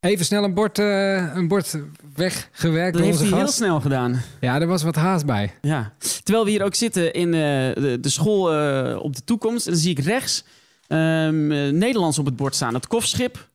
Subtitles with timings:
[0.00, 1.78] Even snel een bord, eh, een bord
[2.14, 4.20] weggewerkt Dat door heeft hij heel snel gedaan.
[4.40, 5.54] Ja, er was wat haast bij.
[5.60, 5.92] Ja.
[6.22, 7.40] Terwijl we hier ook zitten in eh,
[7.74, 9.66] de, de school eh, op de toekomst.
[9.66, 10.44] En dan zie ik rechts
[10.86, 12.74] ehm, eh, Nederlands op het bord staan.
[12.74, 13.48] Het kofschip,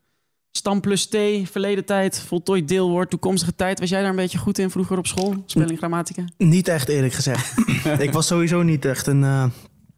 [0.51, 3.79] stam plus T, verleden tijd, voltooid deelwoord, toekomstige tijd.
[3.79, 5.43] Was jij daar een beetje goed in vroeger op school?
[5.45, 6.23] Spelling, grammatica?
[6.37, 7.53] Niet echt eerlijk gezegd.
[7.99, 9.45] ik was sowieso niet echt een, eh,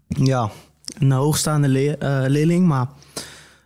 [0.07, 0.50] ja,
[1.00, 2.68] een hoogstaande leer- eh, leerling.
[2.68, 2.88] Maar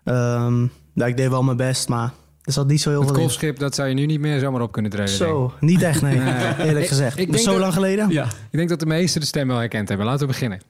[0.04, 0.62] ehm,
[0.94, 1.88] ja, ik deed wel mijn best.
[1.90, 2.12] Maar
[2.44, 4.62] er zat niet zo heel Het veel kolfschip, dat zou je nu niet meer zomaar
[4.62, 5.18] op kunnen treden.
[5.18, 5.36] denk ik.
[5.38, 6.18] Zo, niet echt nee.
[6.58, 6.68] Nee.
[6.68, 7.18] Eerlijk gezegd.
[7.20, 8.10] ik denk zo dat- lang geleden?
[8.10, 8.24] Ja.
[8.26, 10.06] Ik denk dat de meesten de stem wel herkend hebben.
[10.08, 10.62] Laten we beginnen.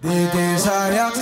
[0.00, 1.18] Dit is Ajax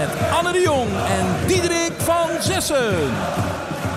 [0.00, 3.10] met Anne de Jong en Diederik van Zessen.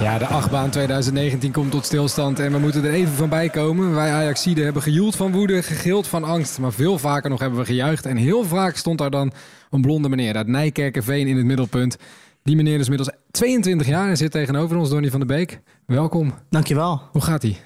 [0.02, 3.95] Ja, de achtbaan 2019 komt tot stilstand en we moeten er even van bij komen.
[3.95, 7.66] Wij Ajaxiden hebben gejoeld van woede, gegild van angst, maar veel vaker nog hebben we
[7.66, 8.06] gejuicht.
[8.06, 9.32] En heel vaak stond daar dan
[9.72, 11.98] een blonde meneer uit Nijkerkerveen in het middelpunt.
[12.44, 15.60] Die meneer is inmiddels 22 jaar en zit tegenover ons, Donny van der Beek.
[15.86, 16.34] Welkom.
[16.50, 17.02] Dankjewel.
[17.12, 17.58] Hoe gaat hij?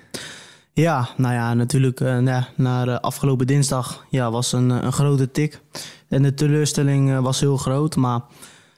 [0.78, 4.92] Ja, nou ja, natuurlijk eh, ja, na eh, afgelopen dinsdag ja, was een, eh, een
[4.92, 5.61] grote tik.
[6.09, 7.95] En de teleurstelling eh, was heel groot.
[7.95, 8.22] Maar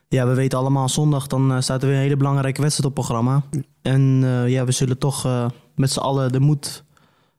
[0.07, 2.95] ja, we weten allemaal, zondag dan eh, staat er weer een hele belangrijke wedstrijd op
[2.95, 3.43] programma.
[3.81, 6.83] En eh, ja, we zullen toch eh, met z'n allen de moed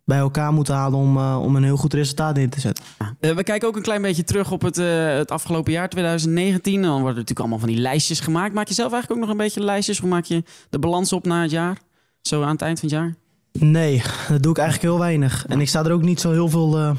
[0.05, 2.85] bij elkaar moeten halen om, eh, om een heel goed resultaat in te zetten.
[3.21, 6.83] Eh, we kijken ook een klein beetje terug op het, eh, het afgelopen jaar 2019.
[6.83, 8.55] Dan worden natuurlijk allemaal van die lijstjes gemaakt.
[8.55, 9.99] Maak je zelf eigenlijk ook nog een beetje lijstjes?
[9.99, 11.79] Hoe maak je de balans op na het jaar?
[12.21, 13.15] Zo aan het eind van het jaar?
[13.53, 15.45] Nee, dat doe ik eigenlijk heel weinig.
[15.47, 16.91] En ik sta er ook niet zo heel veel eh,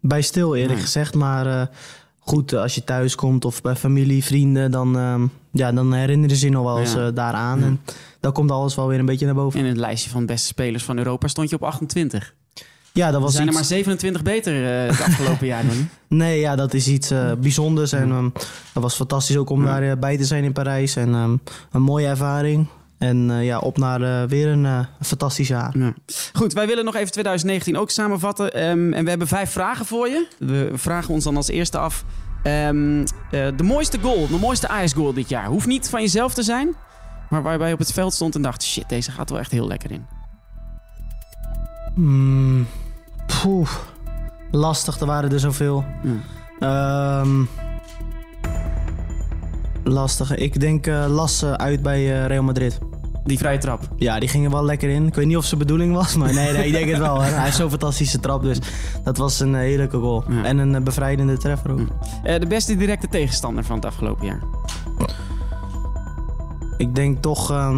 [0.00, 0.82] bij stil, eerlijk Nee.
[0.82, 1.14] gezegd.
[1.14, 1.66] Maar eh,
[2.18, 6.36] goed, eh, als je thuis komt of bij familie, vrienden, dan, ehm, ja, dan herinneren
[6.36, 7.10] ze je nog wel eens Ja.
[7.10, 7.62] daaraan.
[7.62, 7.80] En
[8.20, 9.60] dan komt alles wel weer een beetje naar boven.
[9.60, 12.34] In het lijstje van beste spelers van Europa stond je op 28.
[12.92, 15.66] Ja, dat Er was zijn er maar 27 beter het afgelopen jaar.
[15.66, 15.86] Donnie.
[16.08, 17.92] Nee, ja, dat is iets bijzonders.
[17.92, 18.28] En ehm,
[18.72, 19.66] dat was fantastisch ook om Ja.
[19.80, 20.96] daar eh, bij te zijn in Parijs.
[20.96, 21.36] En ehm,
[21.72, 22.66] een mooie ervaring.
[22.98, 25.78] En eh, ja, op naar eh, weer een eh, fantastisch jaar.
[25.78, 25.94] Ja.
[26.32, 28.52] Goed, wij willen nog even 2019 ook samenvatten.
[28.52, 30.26] Ehm, en we hebben vijf vragen voor je.
[30.38, 32.04] We vragen ons dan als eerste af...
[32.42, 35.46] ehm, eh, de mooiste goal, de mooiste Ajax-goal dit jaar.
[35.46, 36.74] Hoeft niet van jezelf te zijn.
[37.30, 38.62] Maar waarbij je op het veld stond en dacht...
[38.62, 40.06] Shit, deze gaat wel echt heel lekker in.
[41.94, 42.66] Mm,
[43.42, 43.70] poeh,
[44.50, 45.84] lastig, er waren er zoveel.
[46.02, 47.20] Ja.
[47.20, 47.40] Ehm,
[49.88, 50.36] lastig.
[50.36, 52.78] Ik denk eh Lasse uit bij eh, Real Madrid.
[53.24, 53.88] Die vrije trap.
[53.96, 55.06] Ja, die gingen wel lekker in.
[55.06, 57.22] Ik weet niet of zijn bedoeling was, maar nee, nee ik denk het wel.
[57.22, 57.30] Hè.
[57.30, 58.58] Hij heeft zo'n fantastische trap, dus
[59.04, 60.24] dat was een eh, heerlijke goal.
[60.28, 60.44] Ja.
[60.44, 61.88] En een bevrijdende treffer ook.
[62.22, 64.40] De beste directe tegenstander van het afgelopen jaar.
[66.76, 67.72] Ik denk toch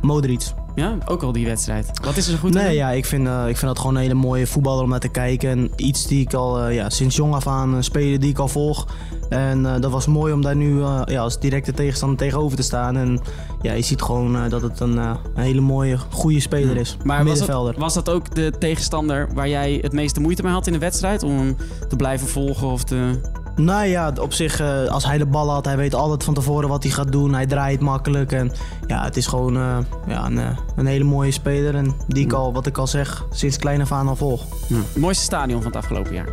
[0.00, 0.42] Modric.
[0.74, 1.90] Ja, ook al die wedstrijd.
[2.04, 4.02] Wat is er zo goed Nee, ja, ik vind, eh, ik vind dat gewoon een
[4.02, 5.50] hele mooie voetballer om naar te kijken.
[5.50, 8.38] En iets die ik al eh, ja, sinds jong af aan, een speler die ik
[8.38, 8.86] al volg.
[9.30, 12.62] En eh, dat was mooi om daar nu eh, ja, als directe tegenstander tegenover te
[12.62, 12.96] staan.
[12.96, 13.20] En
[13.62, 16.96] ja, je ziet gewoon eh, dat het een, eh, een hele mooie, goede speler is.
[17.04, 20.66] Maar was dat, was dat ook de tegenstander waar jij het meeste moeite mee had
[20.66, 21.22] in de wedstrijd?
[21.22, 21.56] Om hem
[21.88, 23.20] te blijven volgen of te...
[23.60, 26.68] Nou ja, op zich, eh, als hij de bal had, hij weet altijd van tevoren
[26.68, 27.34] wat hij gaat doen.
[27.34, 28.32] Hij draait makkelijk.
[28.32, 28.52] En
[28.86, 31.74] ja, het is gewoon eh, ja, een, eh, een hele mooie speler.
[31.74, 34.44] En die ik al, wat ik al zeg, sinds klein af aan al volg.
[34.68, 36.28] Het mooiste stadion van het afgelopen jaar.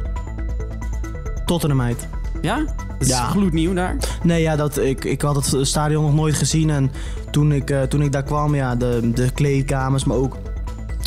[1.46, 2.08] Tottenham uit.
[2.42, 2.56] Ja?
[2.58, 3.26] Dat is Ja.
[3.28, 3.96] gloednieuw daar.
[4.24, 6.70] Nee, ja, dat, ik, ik had het stadion nog nooit gezien.
[6.70, 6.92] En
[7.32, 10.38] toen ik, toen ik daar kwam, ja, de, de kleedkamers, maar ook...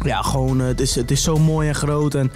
[0.04, 2.14] Ja, gewoon, het, is, het is zo mooi en groot.
[2.14, 2.32] En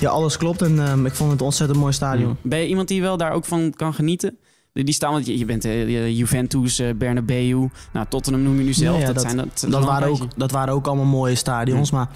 [0.00, 0.62] ja, alles klopt.
[0.62, 2.36] En eh, ik vond het een ontzettend mooi stadion.
[2.42, 4.38] Ben je iemand die wel daar ook van kan genieten?
[4.72, 8.72] Die staan, want je, je bent eh, Juventus, eh, Bernabeu, nou, Tottenham noem je nu
[8.72, 9.00] zelf.
[9.00, 9.24] Ja, dat, dat-
[9.54, 11.90] zijn, waren ook, dat waren ook allemaal mooie stadions.
[11.90, 12.08] Maar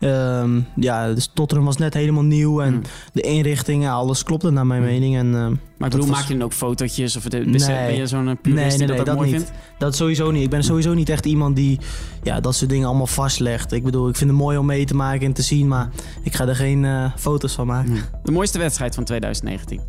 [0.00, 2.60] ehm, ja, dus Tottenham was net helemaal nieuw.
[2.60, 2.82] En Mm.
[3.12, 5.16] de inrichting, ja, alles klopte naar mijn mening.
[5.16, 7.16] En, ehm, Maar ik dat bedoel, was- maak je dan ook fotootjes?
[7.16, 7.66] Of de, Nee.
[7.66, 9.36] ben je zo'n eh, Nee, purist nee, die nee, dat, ook dat mooi niet.
[9.42, 9.52] vindt?
[9.78, 10.42] Dat sowieso niet.
[10.42, 11.80] Ik ben sowieso niet echt iemand die
[12.22, 13.72] ja, dat soort dingen allemaal vastlegt.
[13.72, 15.90] Ik bedoel, ik vind het mooi om mee te maken en te zien, maar
[16.22, 17.96] ik ga er geen eh, foto's van maken.
[18.22, 19.80] De mooiste wedstrijd van 2019.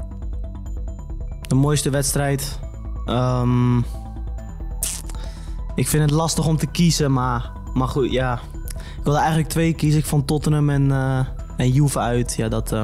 [1.48, 2.60] De mooiste wedstrijd.
[3.06, 3.78] ehm,
[5.76, 8.40] ik vind het lastig om te kiezen, maar, maar goed, ja.
[9.08, 10.00] Ik wilde eigenlijk twee kiezen.
[10.00, 11.20] Ik vond Tottenham en, eh
[11.58, 12.34] en Juve uit.
[12.38, 12.84] Ja, dat, eh,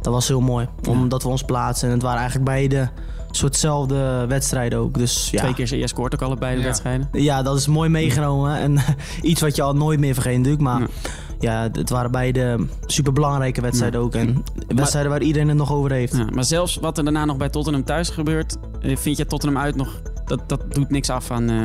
[0.00, 0.68] dat was heel mooi.
[0.88, 1.88] Omdat we ons plaatsen.
[1.88, 2.88] En het waren eigenlijk beide
[3.30, 4.98] soortzelfde wedstrijden ook.
[4.98, 5.38] Dus ja.
[5.40, 6.66] Twee keer, jij scoort ook allebei de Ja.
[6.66, 7.08] wedstrijden.
[7.12, 8.56] Ja, dat is mooi meegenomen.
[8.56, 8.76] En
[9.30, 10.62] iets wat je al nooit meer vergeet natuurlijk.
[10.62, 10.86] Maar Ja.
[11.40, 14.14] ja, het waren beide superbelangrijke wedstrijden ook.
[14.14, 16.16] En wedstrijden waar iedereen het nog over heeft.
[16.16, 19.62] Ja, maar zelfs wat er daarna nog bij Tottenham thuis gebeurt, eh, vind je Tottenham
[19.62, 21.56] uit nog, dat, dat doet niks af aan, eh,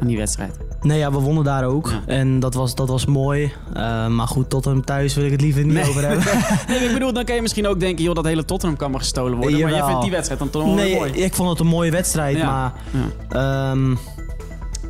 [0.00, 0.58] aan die wedstrijd.
[0.84, 1.88] Nee, ja, we wonnen daar ook.
[1.90, 2.02] Ja.
[2.06, 3.52] En dat was, dat was mooi.
[3.74, 5.88] Eh, maar goed, tot hem thuis wil ik het liever niet Nee.
[5.88, 6.24] over hebben.
[6.68, 9.00] Nee, ik bedoel, dan kan je misschien ook denken, joh, dat hele Tottenham kan maar
[9.00, 9.60] gestolen worden.
[9.60, 11.12] Maar jij vindt die wedstrijd dan toch wel nee, mooi.
[11.12, 12.36] ik vond het een mooie wedstrijd.
[12.36, 12.44] Ja.
[12.46, 12.72] Maar
[13.30, 13.70] Ja.
[13.70, 13.94] ehm,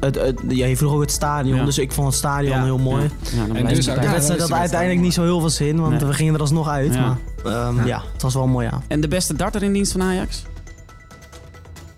[0.01, 1.57] het, het, ja, je vroeg ook het stadion.
[1.57, 1.65] Ja.
[1.65, 3.03] Dus ik vond het stadion Ja, heel mooi.
[3.03, 3.91] Ja, ja, En dus De.
[3.91, 5.81] Ja, wedstrijd had de uiteindelijk niet zo heel veel zin.
[5.81, 6.05] Want Nee.
[6.09, 6.95] we gingen er alsnog uit.
[6.95, 7.17] Ja.
[7.45, 8.03] Maar ehm, ja.
[8.13, 8.83] het was wel mooi aan.
[8.89, 10.43] En de beste darter in dienst van Ajax?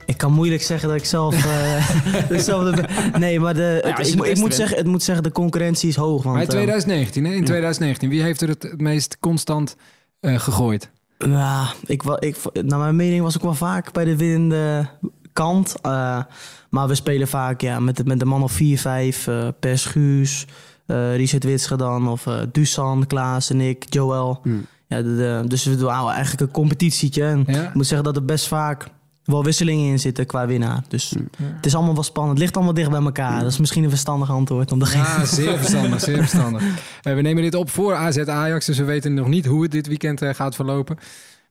[0.07, 1.45] Ik kan moeilijk zeggen dat ik zelf...
[1.45, 5.25] eh, nee, maar de, Ja, het- ik, de ik, beste moet zeggen, het moet zeggen,
[5.25, 6.23] de concurrentie is hoog.
[6.23, 7.31] Want, Maar in ehm, 2019, hè?
[7.33, 9.77] in 2019, wie heeft er het, het meest constant
[10.21, 10.91] eh, gegooid?
[11.19, 14.87] Ja, ik, ik, naar mijn mening was ik wel vaak bij de winnende
[15.33, 15.75] kant.
[15.83, 16.23] Eh,
[16.71, 19.79] maar we spelen vaak ja, met, de- met de man of 4, 5, eh Per
[19.79, 20.47] Schuurs,
[20.87, 24.39] eh Richard Witsche dan, of eh Dusan, Klaas en ik, Joel.
[24.43, 24.67] Hmm.
[24.89, 27.25] Ja, de, de- dus we doen eigenlijk een competitietje.
[27.25, 27.63] En Ja?
[27.69, 28.87] ik moet zeggen dat er best vaak
[29.27, 30.83] wel wisselingen in zitten qua winnaar.
[30.89, 31.15] Dus
[31.55, 32.33] het is allemaal wel spannend.
[32.33, 33.41] Het ligt allemaal dicht bij elkaar.
[33.41, 34.73] Dat is misschien een verstandig antwoord.
[34.73, 36.63] Om te Ja, zeer verstandig, zeer verstandig.
[37.03, 39.71] Eh, we nemen dit op voor AZ Ajax, dus we weten nog niet hoe het
[39.71, 40.97] dit weekend eh, gaat verlopen.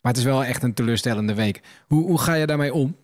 [0.01, 1.61] Maar het is wel echt een teleurstellende week.
[1.87, 2.95] Hoe, hoe ga je daarmee om?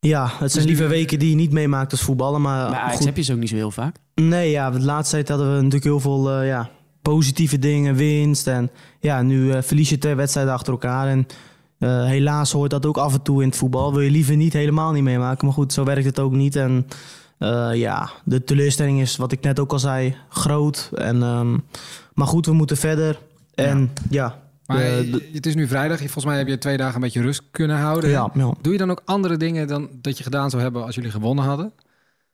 [0.00, 2.40] Ja, het zijn liever weken die je niet meemaakt als voetballen.
[2.40, 3.96] Maar Ajax goed, heb je ze ook niet zo heel vaak.
[4.14, 6.70] Nee, ja, de laatste tijd hadden we natuurlijk heel veel eh, ja,
[7.02, 8.46] positieve dingen, winst.
[8.46, 8.70] En
[9.00, 11.08] ja, nu eh, verlies je twee wedstrijden achter elkaar.
[11.08, 11.26] En
[11.80, 13.92] eh, helaas hoort dat ook af en toe in het voetbal.
[13.92, 15.44] Wil je liever niet helemaal niet meemaken.
[15.46, 16.56] Maar goed, zo werkt het ook niet.
[16.56, 16.86] En
[17.38, 20.90] eh, ja, de teleurstelling is, wat ik net ook al zei, groot.
[20.94, 21.58] En, ehm,
[22.14, 23.18] maar goed, we moeten verder.
[23.54, 25.98] En ja, Maar de- de- het is nu vrijdag.
[25.98, 28.10] Volgens mij heb je twee dagen een beetje rust kunnen houden.
[28.10, 28.54] ja, ja.
[28.60, 31.44] Doe je dan ook andere dingen dan dat je gedaan zou hebben als jullie gewonnen
[31.44, 31.72] hadden?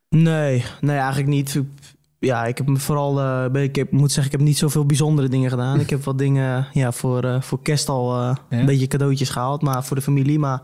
[0.09, 1.61] Nee, nee, eigenlijk niet.
[2.19, 3.15] Ja, ik heb me vooral,
[3.51, 5.81] ben- ik heb, moet zeggen, ik heb niet zoveel bijzondere dingen gedaan.
[5.81, 8.59] Ik heb wat dingen ja, voor, eh, voor kerst al eh, Ja?
[8.59, 10.39] een beetje cadeautjes gehaald, maar voor de familie.
[10.39, 10.63] Maar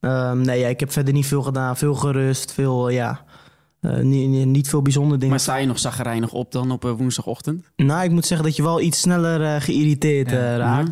[0.00, 1.76] ehm, nee, ja, ik heb verder niet veel gedaan.
[1.76, 3.24] Veel gerust, veel, ja,
[4.02, 5.30] niet, niet, veel bijzondere dingen.
[5.34, 7.70] Maar sta je nog zagrijnig op dan op woensdagochtend?
[7.76, 10.84] Nou, ik moet zeggen dat je wel iets sneller geïrriteerd Ja.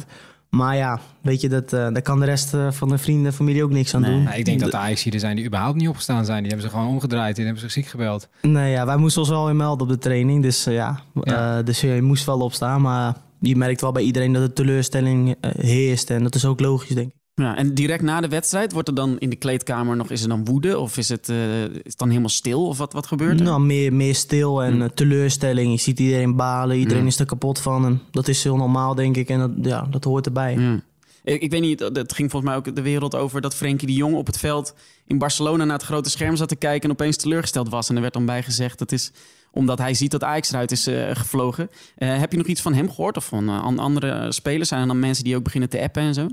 [0.50, 3.32] Maar ja, weet je, dat, eh, daar kan de rest eh, van de vrienden en
[3.32, 4.10] familie ook niks aan Nee.
[4.10, 4.22] doen.
[4.22, 6.38] Nou, ik denk dat de ajax er zijn die überhaupt niet opgestaan zijn.
[6.42, 7.36] Die hebben ze gewoon omgedraaid.
[7.36, 8.28] Die hebben zich ziek gebeld.
[8.42, 10.42] Nee, ja, wij moesten ons wel weer melden op de training.
[10.42, 11.62] Dus eh, ja, Ja.
[11.62, 12.80] Dus je moest wel opstaan.
[12.80, 16.10] Maar je merkt wel bij iedereen dat de teleurstelling heerst.
[16.10, 17.15] En dat is ook logisch, denk ik.
[17.42, 20.28] Ja, en direct na de wedstrijd wordt er dan in de kleedkamer nog, is er
[20.28, 20.78] dan woede?
[20.78, 22.66] Of is het, eh, is het dan helemaal stil?
[22.66, 23.46] Of wat, wat gebeurt er?
[23.46, 24.82] Nou, meer, meer stil en Mm.
[24.82, 25.70] eh, teleurstelling.
[25.72, 26.76] Je ziet iedereen balen.
[26.78, 27.08] Iedereen Ja.
[27.08, 27.84] is er kapot van.
[27.84, 29.28] En dat is heel normaal, denk ik.
[29.28, 30.80] En dat, ja, dat hoort erbij.
[31.24, 33.94] Ik, ik weet niet, het ging volgens mij ook de wereld over dat Frenkie de
[33.94, 34.74] Jong op het veld
[35.06, 37.88] in Barcelona naar het grote scherm zat te kijken en opeens teleurgesteld was.
[37.88, 39.12] En er werd dan bij gezegd dat is
[39.50, 41.70] omdat hij ziet dat Ajax eruit is eh, gevlogen.
[41.96, 44.68] Heb je nog iets van hem gehoord of van an- andere spelers?
[44.68, 46.26] Zijn er dan mensen die ook beginnen te appen en zo?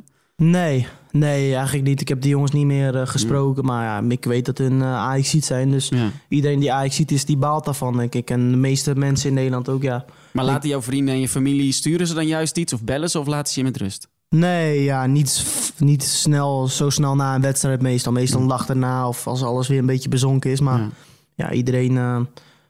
[0.49, 2.01] Nee, nee, eigenlijk niet.
[2.01, 3.65] Ik heb die jongens niet meer eh, gesproken.
[3.65, 5.71] Maar ja, ik weet dat hun uh, ajax zijn.
[5.71, 6.09] Dus Ja.
[6.27, 8.29] iedereen die ajax is, die baalt daarvan, denk ik.
[8.29, 10.05] En de meeste mensen in Nederland ook, ja.
[10.31, 13.19] Maar laten jouw vrienden en je familie, sturen ze dan juist iets of bellen ze
[13.19, 14.07] of laten ze je met rust?
[14.29, 15.45] Nee, ja, niet,
[15.77, 18.11] niet snel, zo snel na een wedstrijd meestal.
[18.11, 20.59] Meestal een dag erna of als alles weer een beetje bezonken is.
[20.59, 20.89] Maar Ja.
[21.35, 22.19] ja, iedereen eh,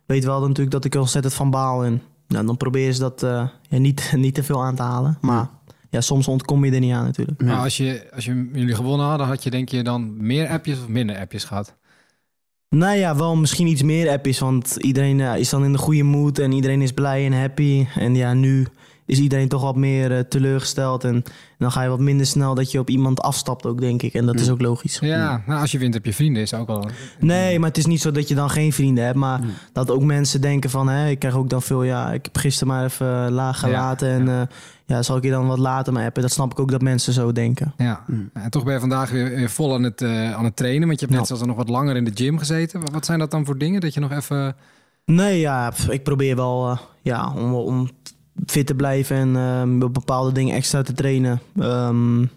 [0.05, 1.83] weet wel natuurlijk dat ik er ontzettend van baal.
[1.83, 3.19] En ja, dan proberen ze dat
[3.69, 5.17] ja, niet, niet te veel aan te halen.
[5.21, 5.49] Maar
[5.93, 7.41] ja, soms ontkom je er niet aan natuurlijk.
[7.41, 7.47] Ja.
[7.47, 10.79] Maar als, je, als je, jullie gewonnen hadden, had je denk je dan meer appjes
[10.79, 11.75] of minder appjes gehad?
[12.69, 14.39] Nou ja, wel misschien iets meer appjes.
[14.39, 17.85] Want iedereen eh, is dan in de goede mood en iedereen is blij en happy.
[17.95, 18.67] En ja, nu
[19.05, 21.03] is iedereen toch wat meer eh, teleurgesteld.
[21.03, 21.23] En,
[21.57, 24.13] dan ga je wat minder snel dat je op iemand afstapt ook, denk ik.
[24.13, 24.97] En dat is ook logisch.
[24.99, 26.87] Ja, nou, als je wint heb je vrienden, is ook al...
[27.19, 29.17] Nee, maar het is niet zo dat je dan geen vrienden hebt.
[29.17, 29.41] Maar
[29.73, 30.89] dat ook mensen denken van...
[30.89, 31.83] Hè, ik krijg ook dan veel...
[31.83, 34.09] Ja, ik heb gisteren maar even laag gelaten.
[34.09, 34.47] en ja.
[34.85, 36.21] ja, zal ik je dan wat later maar appen?
[36.21, 37.73] Dat snap ik ook dat mensen zo denken.
[37.77, 40.87] Ja, en toch ben je vandaag weer, weer vol aan het, uh, aan het trainen.
[40.87, 41.35] Want je hebt net Ja.
[41.35, 42.91] zoals nog wat langer in de gym gezeten.
[42.91, 43.81] Wat- zijn dat dan voor dingen?
[43.81, 44.55] Dat je nog even...
[45.05, 47.89] Nee, ja, ik probeer wel uh, ja, om, om
[48.45, 51.41] fit te blijven en uh, bepaalde dingen extra te trainen.
[51.59, 52.29] Um,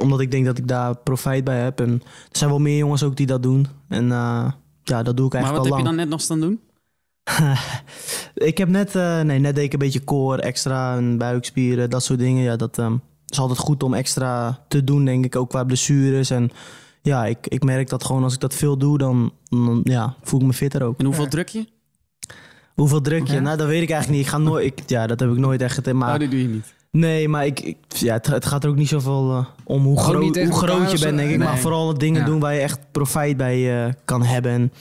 [0.00, 1.80] omdat ik denk dat ik daar profijt bij heb.
[1.80, 3.66] En er zijn wel meer jongens ook die dat doen.
[3.88, 4.50] En uh,
[4.82, 5.80] ja, dat doe ik Maar eigenlijk wat al heb lang.
[5.80, 6.60] je dan net nog staan doen?
[8.50, 12.04] ik heb net, uh, nee, net deed ik een beetje core extra en buikspieren, dat
[12.04, 12.42] soort dingen.
[12.42, 16.30] Ja, dat um, is altijd goed om extra te doen, denk ik, ook qua blessures.
[16.30, 16.50] En
[17.02, 20.40] ja, ik, ik merk dat gewoon als ik dat veel doe, dan, dan ja, voel
[20.40, 20.98] ik me fitter ook.
[20.98, 21.66] En hoeveel druk je?
[22.74, 23.40] Hoeveel druk je?
[23.40, 24.26] Nou, dat weet ik eigenlijk niet.
[24.26, 25.96] Ik ga nooit, ik, ja, dat heb ik nooit echt gedaan.
[25.96, 26.74] Maar Oh, dat doe je niet.
[26.90, 29.92] Nee, maar ik, ik- ja, het, het gaat er ook niet zoveel eh, om hoe,
[29.98, 31.36] Ook gro- niet tegen hoe groot je bent, denk ik.
[31.38, 31.46] Nee.
[31.48, 32.26] Maar vooral dingen Ja.
[32.26, 34.72] doen waar je echt profijt bij eh, kan hebben.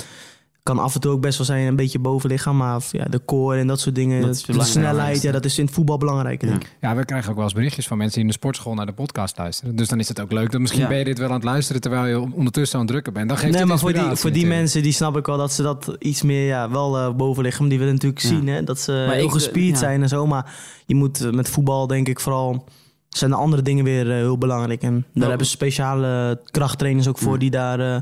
[0.63, 2.57] Kan af en toe ook best wel zijn een beetje bovenlichaam.
[2.57, 4.21] Maar ja, de core en dat soort dingen.
[4.21, 6.39] Dat de snelheid, ja, dat is in het voetbal belangrijk.
[6.39, 6.75] denk ik.
[6.81, 8.93] Ja, we krijgen ook wel eens berichtjes van mensen die in de sportschool naar de
[8.93, 9.75] podcast luisteren.
[9.75, 10.51] Dus dan is het ook leuk.
[10.51, 10.87] Dat misschien Ja.
[10.87, 13.27] ben je dit wel aan het luisteren terwijl je ondertussen aan het drukken bent.
[13.27, 15.51] Dan geeft Nee, het maar voor die, voor die mensen die snap ik wel dat
[15.53, 17.69] ze dat iets meer ja, wel eh bovenlichaam.
[17.69, 18.27] Die willen natuurlijk Ja.
[18.29, 19.77] zien hè, dat ze Maar heel ik- gespierd ja.
[19.77, 20.27] zijn en zo.
[20.27, 20.53] Maar
[20.85, 22.65] je moet eh, met voetbal denk ik vooral...
[23.09, 24.81] zijn de andere dingen weer eh, heel belangrijk.
[24.81, 27.33] En daar hebben ze speciale krachttrainers ook voor...
[27.33, 27.39] Ja.
[27.39, 28.01] die daar eh,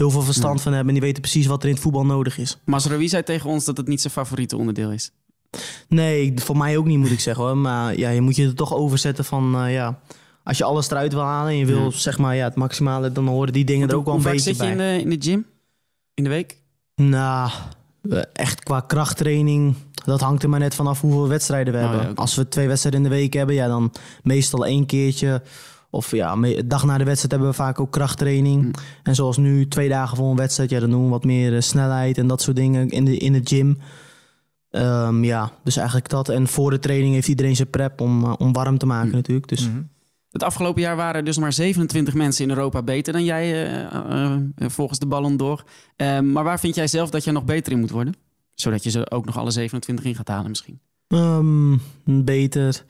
[0.00, 0.62] heel veel verstand Ja.
[0.62, 0.94] van hebben.
[0.94, 2.58] En die weten precies wat er in het voetbal nodig is.
[2.64, 5.10] Masraoui zei tegen ons dat het niet zijn favoriete onderdeel is.
[5.88, 7.56] Nee, voor mij ook niet moet ik zeggen hoor.
[7.56, 9.56] Maar ja, je moet je er toch overzetten van...
[9.56, 9.98] eh, ja,
[10.44, 11.90] als je alles eruit wil halen en je wil Ja.
[11.90, 13.12] zeg maar ja, het maximale...
[13.12, 14.92] dan horen die dingen er ook wel een Hoe vaak beetje zit je bij.
[14.98, 15.46] in de, in de gym?
[16.14, 16.56] In de week?
[16.94, 17.50] Nou,
[18.32, 22.06] echt qua krachttraining, dat hangt er maar net vanaf hoeveel wedstrijden we Oh, hebben.
[22.08, 22.12] ja.
[22.14, 23.92] Als we twee wedstrijden in de week hebben, ja, dan
[24.22, 25.42] meestal één keertje.
[25.90, 28.62] Of ja, dag na de wedstrijd hebben we vaak ook krachttraining.
[28.62, 28.70] Hm.
[29.02, 31.60] En zoals nu, twee dagen voor een wedstrijd, ja, dan doen we wat meer eh,
[31.60, 33.78] snelheid en dat soort dingen in de, in de gym.
[34.70, 36.28] Ehm, ja, dus eigenlijk dat.
[36.28, 39.14] En voor de training heeft iedereen zijn prep om, eh, om warm te maken Hm.
[39.16, 39.48] natuurlijk.
[39.48, 39.82] Dus Mhm.
[40.30, 44.26] Het afgelopen jaar waren er dus maar 27 mensen in Europa beter dan jij eh,
[44.56, 45.64] volgens de Ballon d'Or.
[45.96, 48.14] Eh, maar waar vind jij zelf dat je nog beter in moet worden?
[48.54, 50.80] Zodat je ze ook nog alle 27 in gaat halen misschien.
[51.08, 52.84] ehm, beter.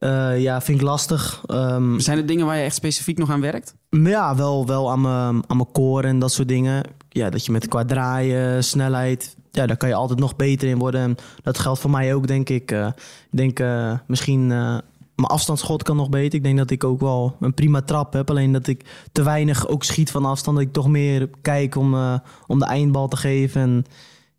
[0.00, 1.42] Eh, ja, vind ik lastig.
[1.46, 3.74] Ehm, Zijn er dingen waar je echt specifiek nog aan werkt?
[3.90, 6.82] Ja, wel, wel aan mijn, aan mijn core en dat soort dingen.
[7.08, 10.78] Ja, dat je met qua draaien, snelheid, ja, daar kan je altijd nog beter in
[10.78, 11.00] worden.
[11.00, 12.70] En dat geldt voor mij ook, denk ik.
[12.70, 12.86] Eh,
[13.30, 14.78] ik denk eh, misschien, eh,
[15.14, 16.34] mijn afstandsschot kan nog beter.
[16.34, 18.30] Ik denk dat ik ook wel een prima trap heb.
[18.30, 20.56] Alleen dat ik te weinig ook schiet van afstand.
[20.56, 23.60] Dat ik toch meer kijk om, eh, om de eindbal te geven.
[23.60, 23.84] En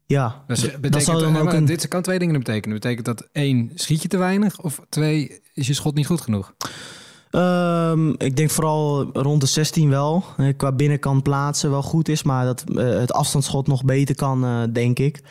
[0.05, 1.65] ja, Dus dat betekent, zou dan ook een...
[1.65, 2.79] Dit kan twee dingen betekenen.
[2.79, 4.61] Betekent dat één, schiet je te weinig?
[4.61, 6.53] Of twee, is je schot niet goed genoeg?
[7.29, 10.23] Ehm, ik denk vooral rond de 16 wel.
[10.37, 14.43] Eh, Qua binnenkant plaatsen wel goed is, maar dat eh, het afstandsschot nog beter kan,
[14.45, 15.21] eh, denk ik.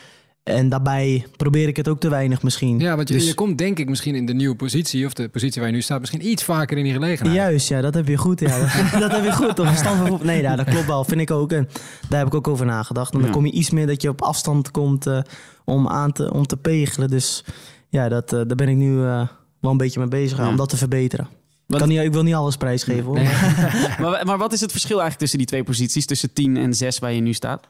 [0.43, 2.79] En daarbij probeer ik het ook te weinig misschien.
[2.79, 5.07] Ja, want je, Dus- je komt denk ik misschien in de nieuwe positie...
[5.07, 7.37] of de positie waar je nu staat, misschien iets vaker in die gelegenheid.
[7.37, 8.41] Juist, ja, dat heb je goed.
[8.41, 8.59] Ja.
[8.99, 9.59] dat heb je goed.
[9.59, 10.21] Op verstand van.
[10.23, 11.53] Nee, ja, dat klopt wel, vind ik ook.
[11.53, 11.69] En
[12.09, 13.13] daar heb ik ook over nagedacht.
[13.13, 13.35] En dan Ja.
[13.35, 15.21] kom je iets meer dat je op afstand komt eh,
[15.65, 17.09] om, aan te, om te pegelen.
[17.11, 17.45] Dus
[17.89, 19.29] ja, dat, daar ben ik nu eh,
[19.61, 20.49] wel een beetje mee bezig Ja.
[20.49, 21.29] om dat te verbeteren.
[21.69, 23.21] Ik, kan niet, ik wil niet alles prijsgeven hoor.
[24.03, 26.07] maar, maar wat is het verschil eigenlijk tussen die twee posities?
[26.07, 27.69] Tussen 10 en 6 waar je nu staat?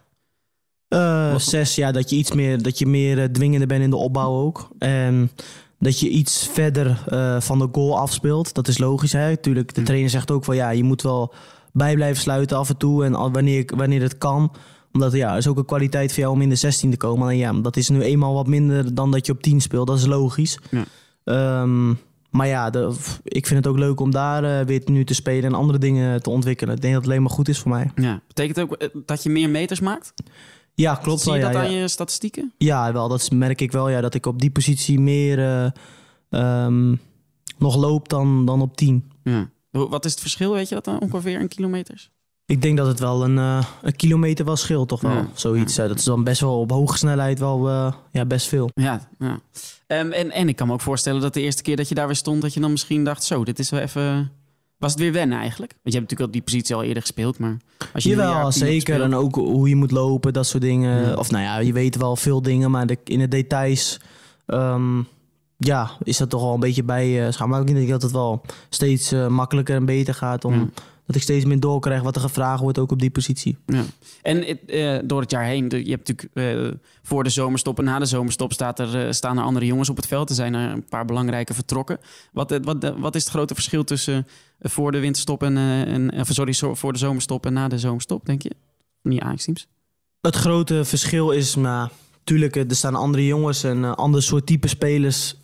[0.89, 3.97] Wat- zes, ja, dat je iets meer, dat je meer eh, dwingender bent in de
[3.97, 4.69] opbouw ook.
[4.79, 5.31] En
[5.79, 8.55] dat je iets verder eh, van de goal afspeelt.
[8.55, 9.37] Dat is logisch, hè.
[9.37, 9.87] Tuurlijk, de Hm.
[9.87, 11.35] trainer zegt ook van ja, je moet wel
[11.73, 13.05] bij blijven sluiten af en toe.
[13.05, 14.53] En al- wanneer, wanneer het kan.
[14.93, 17.23] Omdat ja, is ook een kwaliteit voor jou om in de 16 te komen.
[17.23, 19.87] Alleen ja, dat is nu eenmaal wat minder dan dat je op 10 speelt.
[19.87, 20.59] Dat is logisch.
[20.71, 20.85] Ja.
[21.25, 21.95] Ehm,
[22.31, 25.45] maar ja, de, ik vind het ook leuk om daar eh, weer nu te spelen
[25.45, 26.75] en andere dingen te ontwikkelen.
[26.75, 27.91] Ik denk dat het alleen maar goed is voor mij.
[27.95, 28.21] Ja.
[28.27, 30.13] Betekent het ook eh, dat je meer meters maakt?
[30.75, 31.53] Ja, klopt Zie je wel.
[31.53, 31.81] dat ja, aan ja.
[31.81, 32.53] je statistieken?
[32.59, 33.89] Ja, wel, dat merk ik wel.
[33.89, 35.71] Ja, dat ik op die positie meer eh,
[36.31, 36.95] ehm,
[37.59, 39.11] nog loop dan, dan op 10.
[39.25, 39.51] Ja.
[39.71, 42.11] Wat is het verschil, weet je dat dan ongeveer in kilometers?
[42.47, 45.13] Ik denk dat het wel een, een kilometer wel scheelt, toch wel.
[45.13, 45.29] Ja.
[45.35, 45.75] Zoiets.
[45.75, 47.69] dat is dan best wel op hoge snelheid wel
[48.13, 48.71] ja, best veel.
[48.75, 49.41] Ja, ja.
[49.91, 52.07] Ehm, en, en ik kan me ook voorstellen dat de eerste keer dat je daar
[52.07, 54.31] weer stond, dat je dan misschien dacht, zo, dit is wel even...
[54.79, 55.71] Was het weer wennen eigenlijk?
[55.83, 57.57] Want je hebt natuurlijk al die positie al eerder gespeeld, maar...
[57.95, 58.75] Als je Jawel, zeker.
[58.75, 61.07] gespeeld- En ook hoe je moet lopen, dat soort dingen.
[61.07, 61.15] Ja.
[61.15, 64.01] Of nou ja, je weet wel veel dingen, maar de, in de details...
[64.47, 64.99] ehm,
[65.57, 67.49] ja, is dat toch wel een beetje bij schaam.
[67.49, 70.45] Maar ik denk dat het wel steeds eh, makkelijker en beter gaat.
[70.45, 70.67] Om, Ja.
[71.11, 73.57] Dat ik steeds meer doorkrijg wat er gevraagd wordt, ook op die positie.
[73.67, 73.83] Ja.
[74.23, 77.99] En eh, door het jaar heen, je hebt natuurlijk eh, voor de zomerstop en na
[77.99, 80.29] de zomerstop staat er, eh, staan er andere jongens op het veld.
[80.29, 81.99] Er zijn er een paar belangrijke vertrokken.
[82.33, 84.27] Wat, wat, wat is het grote verschil tussen
[84.61, 88.51] voor de winterstop en, en sorry, voor de zomerstop en na de zomerstop, denk je?
[89.03, 89.67] Die Ajax-teams?
[90.21, 91.89] Het grote verschil is, nou,
[92.25, 95.41] tuurlijk, er staan andere jongens en ander soort type spelers,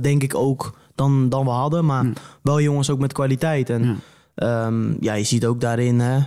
[0.00, 1.84] denk ik ook, dan, dan we hadden.
[1.84, 2.06] Maar
[2.42, 3.70] wel jongens ook met kwaliteit.
[3.70, 3.96] En Ja.
[4.34, 6.20] Ehm, ja, je ziet ook daarin, hè,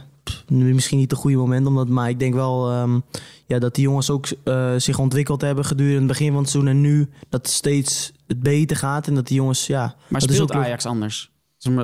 [0.47, 2.99] nu misschien niet het goede moment, omdat, maar ik denk wel ehm,
[3.45, 6.71] ja, dat die jongens ook eh, zich ontwikkeld hebben gedurende het begin van het seizoen.
[6.71, 9.95] En nu dat het steeds het beter gaat en dat die jongens, ja...
[10.07, 11.31] Maar is speelt ook- Ajax anders?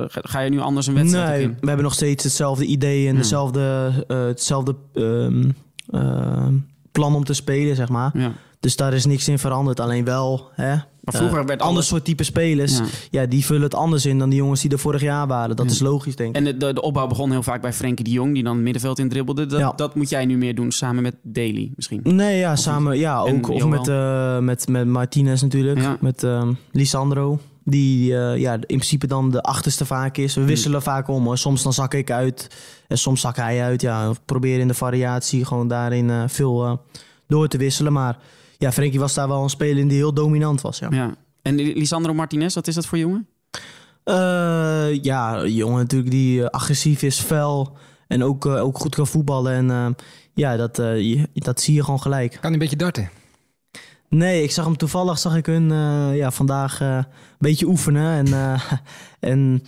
[0.08, 1.56] Ga je nu anders een wedstrijd Nee, in?
[1.60, 5.50] we hebben nog steeds hetzelfde idee en dezelfde, eh, hetzelfde ehm,
[5.90, 6.54] ehm,
[6.92, 8.18] plan om te spelen, zeg maar.
[8.18, 8.32] Ja.
[8.64, 9.80] Dus daar is niks in veranderd.
[9.80, 11.86] Alleen wel, hè, Maar vroeger eh, werd ander alles...
[11.86, 12.78] soort type spelers.
[12.78, 12.84] Ja.
[13.10, 13.26] Ja.
[13.26, 15.56] die vullen het anders in dan die jongens die er vorig jaar waren.
[15.56, 15.72] Dat Ja.
[15.72, 16.36] is logisch, denk ik.
[16.36, 18.62] En de, de, de opbouw begon heel vaak bij Frenkie de Jong, die dan het
[18.62, 19.46] middenveld indribbelde.
[19.46, 19.72] Dat, Ja.
[19.76, 22.00] dat moet jij nu meer doen, samen met Daly misschien.
[22.04, 22.98] Nee, ja, samen.
[22.98, 23.48] Ja, En ook.
[23.48, 26.00] Of met, eh, met, met Martinez natuurlijk.
[26.00, 27.38] Met ehm, Lisandro.
[27.64, 30.34] die eh, ja, in principe dan de achterste vaak is.
[30.34, 31.24] We wisselen vaak om.
[31.24, 31.38] hoor.
[31.38, 32.48] Soms dan zak ik uit
[32.88, 33.80] en soms zak hij uit.
[33.80, 36.80] Ja, we proberen in de variatie gewoon daarin veel
[37.26, 37.92] door te wisselen.
[37.92, 38.18] Maar
[38.64, 40.78] ja, Frenkie was daar wel een speler die heel dominant was.
[40.78, 41.14] Ja, Ja.
[41.42, 43.26] En Lisandro Martinez, wat is dat voor jongen?
[44.04, 47.76] Eh, ja een jongen natuurlijk die eh, agressief is, fel
[48.08, 49.52] en ook, eh, ook goed kan voetballen.
[49.52, 49.86] En eh,
[50.34, 52.30] ja, dat, eh, je- dat zie je gewoon gelijk.
[52.30, 53.10] Kan hij een beetje darten?
[54.08, 57.04] Nee, ik zag hem toevallig, zag ik hun eh, ja, vandaag eh, een
[57.38, 58.26] beetje oefenen.
[58.26, 58.72] En, eh,
[59.32, 59.62] en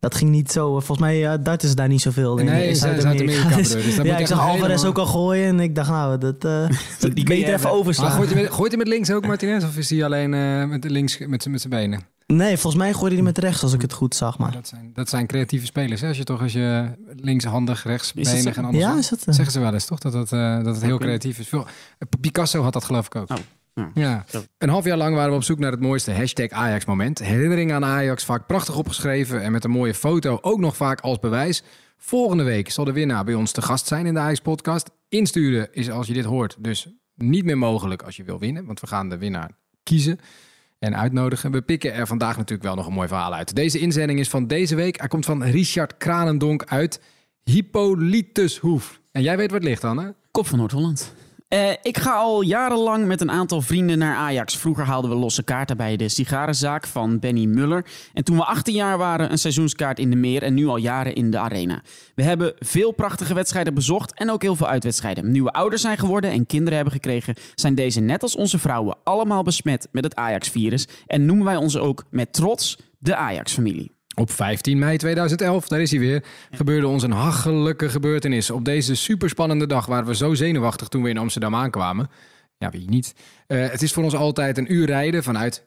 [0.00, 0.70] dat ging niet zo.
[0.70, 2.38] Volgens mij, uh, dat is daar niet zoveel.
[2.38, 5.46] in- Nee, in Zuid-Amerika dus dat ja, ik zag nog Alvarez helemaal- ook al gooien
[5.46, 7.44] en ik dacht, nou, dat, eh dat je beter hebben.
[7.44, 8.10] even Maar overslaan.
[8.10, 9.64] gooit hij, met, gooit hij met links ook, Martinez?
[9.64, 12.00] Of is hij alleen eh, met de links met, met zijn benen?
[12.26, 14.38] Nee, volgens mij gooide hij met rechts, als ik het goed zag.
[14.38, 14.52] Maar.
[14.52, 16.00] Dat zijn, dat zijn creatieve spelers.
[16.00, 16.08] Hè?
[16.08, 18.92] Als je toch als je linkshandig, rechtsbenig en andersom.
[18.92, 19.18] Ja, is dat...
[19.24, 21.50] eh, Zeggen ze wel eens toch dat het, eh, dat het heel creatief is.
[22.20, 23.30] Picasso had dat geloof ik ook.
[23.30, 23.36] Oh,
[23.94, 24.24] ja.
[24.58, 27.18] Een half jaar lang waren we op zoek naar het mooiste hashtag Ajax moment.
[27.18, 31.18] Herinneringen aan Ajax, vaak prachtig opgeschreven en met een mooie foto ook nog vaak als
[31.18, 31.62] bewijs.
[31.96, 34.90] Volgende week zal de winnaar bij ons te gast zijn in de Ajax podcast.
[35.08, 38.80] Insturen is als je dit hoort dus niet meer mogelijk als je wil winnen, want
[38.80, 39.50] we gaan de winnaar
[39.82, 40.18] kiezen
[40.78, 41.50] en uitnodigen.
[41.50, 43.54] We pikken er vandaag natuurlijk wel nog een mooi verhaal uit.
[43.54, 44.98] Deze inzending is van deze week.
[44.98, 47.00] Hij komt van Richard Kranendonk uit
[47.44, 49.00] Hippolytushoef.
[49.12, 50.10] En jij weet wat het ligt dan, hè?
[50.30, 51.14] Kop van Noord-Holland.
[51.50, 54.56] Eh, ik ga al jarenlang met een aantal vrienden naar Ajax.
[54.56, 57.86] Vroeger haalden we losse kaarten bij de sigarenzaak van Benny Muller.
[58.12, 61.14] En toen we 18 jaar waren, een seizoenskaart in de meer en nu al jaren
[61.14, 61.82] in de arena.
[62.14, 65.30] We hebben veel prachtige wedstrijden bezocht en ook heel veel uitwedstrijden.
[65.30, 68.96] Nu we ouder zijn geworden en kinderen hebben gekregen, zijn deze net als onze vrouwen
[69.04, 70.88] allemaal besmet met het Ajax-virus.
[71.06, 73.99] En noemen wij ons ook met trots de Ajax-familie.
[74.20, 78.50] Op 15 mei 2011, daar is hij weer, gebeurde ons een hachelijke gebeurtenis.
[78.50, 82.10] Op deze superspannende dag waren we zo zenuwachtig toen we in Amsterdam aankwamen.
[82.58, 83.14] Ja, wie niet.
[83.46, 85.66] Eh, het is voor ons altijd een uur rijden vanuit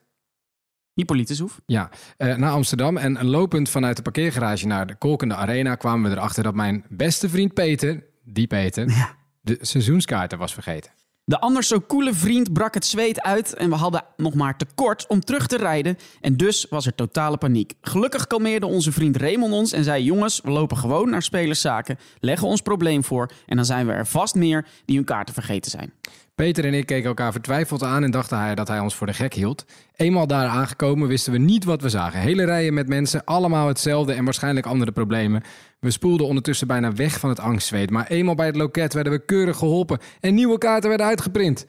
[0.94, 1.62] Hippolytushoef.
[1.66, 2.98] ja, eh, naar Amsterdam.
[2.98, 7.30] En lopend vanuit de parkeergarage naar de Kolkende Arena kwamen we erachter dat mijn beste
[7.30, 10.92] vriend Peter, die Peter, de seizoenskaarten was vergeten.
[11.26, 15.08] De anders zo coole vriend brak het zweet uit en we hadden nog maar tekort
[15.08, 15.98] om terug te rijden.
[16.22, 17.74] En dus was er totale paniek.
[17.82, 22.48] Gelukkig kalmeerde onze vriend Raymond ons en zei: Jongens, we lopen gewoon naar spelerszaken, leggen
[22.48, 25.94] ons probleem voor en dan zijn we er vast meer die hun kaarten vergeten zijn.
[26.36, 29.14] Peter en ik keken elkaar vertwijfeld aan en dachten hij dat hij ons voor de
[29.14, 29.66] gek hield.
[29.96, 32.20] Eenmaal daar aangekomen wisten we niet wat we zagen.
[32.20, 35.44] Hele rijen met mensen, allemaal hetzelfde en waarschijnlijk andere problemen.
[35.80, 39.26] We spoelden ondertussen bijna weg van het angstzweet, maar eenmaal bij het loket werden we
[39.26, 41.66] keurig geholpen en nieuwe kaarten werden uitgeprint.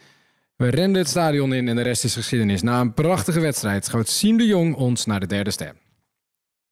[0.56, 2.62] We renden het stadion in en de rest is geschiedenis.
[2.62, 5.74] Na een prachtige wedstrijd schoot Siem de Jong ons naar de derde ster.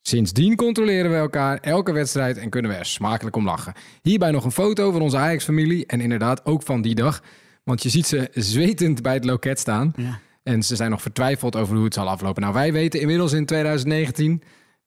[0.02, 3.72] Sindsdien controleren we elkaar elke wedstrijd en kunnen we er smakelijk om lachen.
[4.02, 7.22] Hierbij nog een foto van onze Ajax-familie en inderdaad ook van die dag.
[7.64, 9.92] Want je ziet ze zwetend bij het loket staan.
[9.96, 10.18] Ja.
[10.42, 12.42] En ze zijn nog vertwijfeld over hoe het zal aflopen.
[12.42, 14.42] Nou, wij weten inmiddels in 2019,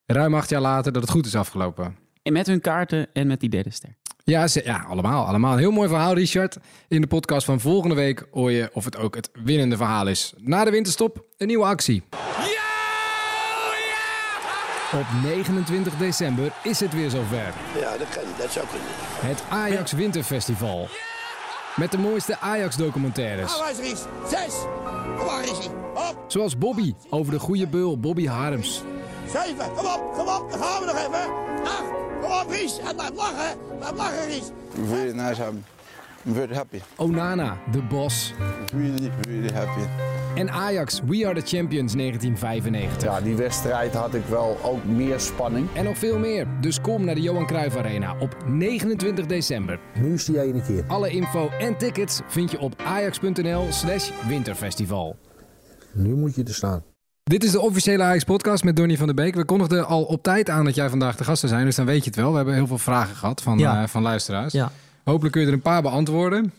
[0.05, 1.97] ruim acht jaar later, dat het goed is afgelopen.
[2.23, 3.95] En met hun kaarten en met die derde ster.
[4.23, 5.53] Ja, ze, ja allemaal, allemaal.
[5.53, 6.57] Een heel mooi verhaal, Richard.
[6.87, 10.33] In de podcast van volgende week hoor je of het ook het winnende verhaal is.
[10.37, 12.03] Na de winterstop, een nieuwe actie.
[14.93, 17.53] Op 29 december is het weer zover.
[17.79, 18.23] Ja, dat kan.
[18.37, 18.87] Dat zou kunnen.
[19.31, 20.87] Het Ajax Winterfestival.
[21.75, 23.57] Met de mooiste Ajax-documentaires.
[23.57, 24.01] Waar is Ries?
[24.29, 24.55] Zes.
[25.25, 25.67] Waar is hij?
[25.93, 26.23] Op.
[26.27, 28.83] Zoals Bobby over de goede beul Bobby Harms.
[29.33, 29.73] Zeven.
[29.75, 30.13] Kom op.
[30.17, 30.51] Kom op.
[30.51, 31.33] Dan gaan we nog even.
[31.63, 31.83] Acht.
[32.21, 32.77] Kom op, Ries.
[32.79, 33.57] En blijf lachen.
[33.79, 34.51] Blijf lachen, Ries.
[34.87, 35.41] Very nice.
[35.41, 35.63] I'm,
[36.25, 36.79] I'm very happy.
[36.95, 38.33] Onana, de Bos.
[38.73, 39.81] Really, really happy.
[40.35, 43.03] En Ajax, We Are The Champions 1995.
[43.03, 45.67] Ja, die wedstrijd had ik wel ook meer spanning.
[45.73, 46.47] En nog veel meer.
[46.61, 49.79] Dus kom naar de Johan Cruijff Arena op 29 december.
[49.99, 50.83] Nu is die ene keer.
[50.87, 55.15] Alle info en tickets vind je op ajax.nl slash winterfestival.
[55.91, 56.83] Nu moet je er staan.
[57.23, 59.35] Dit is de officiële Ajax-podcast met Donny van der Beek.
[59.35, 61.85] We kondigden al op tijd aan dat jij vandaag de gast zou zijn, dus dan
[61.85, 62.29] weet je het wel.
[62.29, 63.81] We hebben heel veel vragen gehad van, Ja.
[63.81, 64.53] eh, van luisteraars.
[64.53, 64.71] Ja.
[65.03, 66.53] Hopelijk kun je er een paar beantwoorden.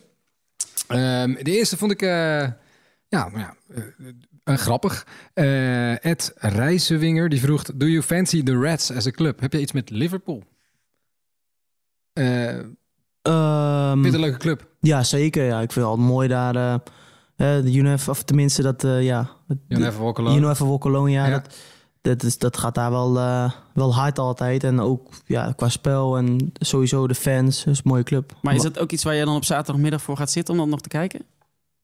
[0.87, 2.43] Ehm, de eerste vond ik eh,
[3.09, 3.83] ja, ja, eh,
[4.45, 5.07] eh, grappig.
[5.35, 9.41] Eh, Ed Rijsewinger die vroeg: Do you fancy the Reds as a club?
[9.41, 10.43] Heb je iets met Liverpool?
[12.13, 12.77] Eh vind
[13.23, 14.69] Ehm, je het een leuke club?
[14.81, 15.45] ja, zeker.
[15.45, 15.61] Ja.
[15.61, 16.55] Ik vind het altijd mooi daar.
[16.57, 16.75] eh,
[17.37, 19.31] de UNF, of tenminste dat, eh, ja.
[19.99, 20.37] Wokkerlo.
[20.37, 21.27] UNF Wokkeloon, ja.
[21.27, 21.31] Ja.
[21.33, 21.55] Dat,
[22.01, 23.13] dat, is, dat gaat daar wel,
[23.75, 24.65] wel hard altijd.
[24.65, 27.65] En ook ja, qua spel en sowieso de fans.
[27.65, 28.33] Dus een mooie club.
[28.43, 30.69] Maar is dat ook iets waar je dan op zaterdagmiddag voor gaat zitten om dan
[30.69, 31.21] nog te kijken?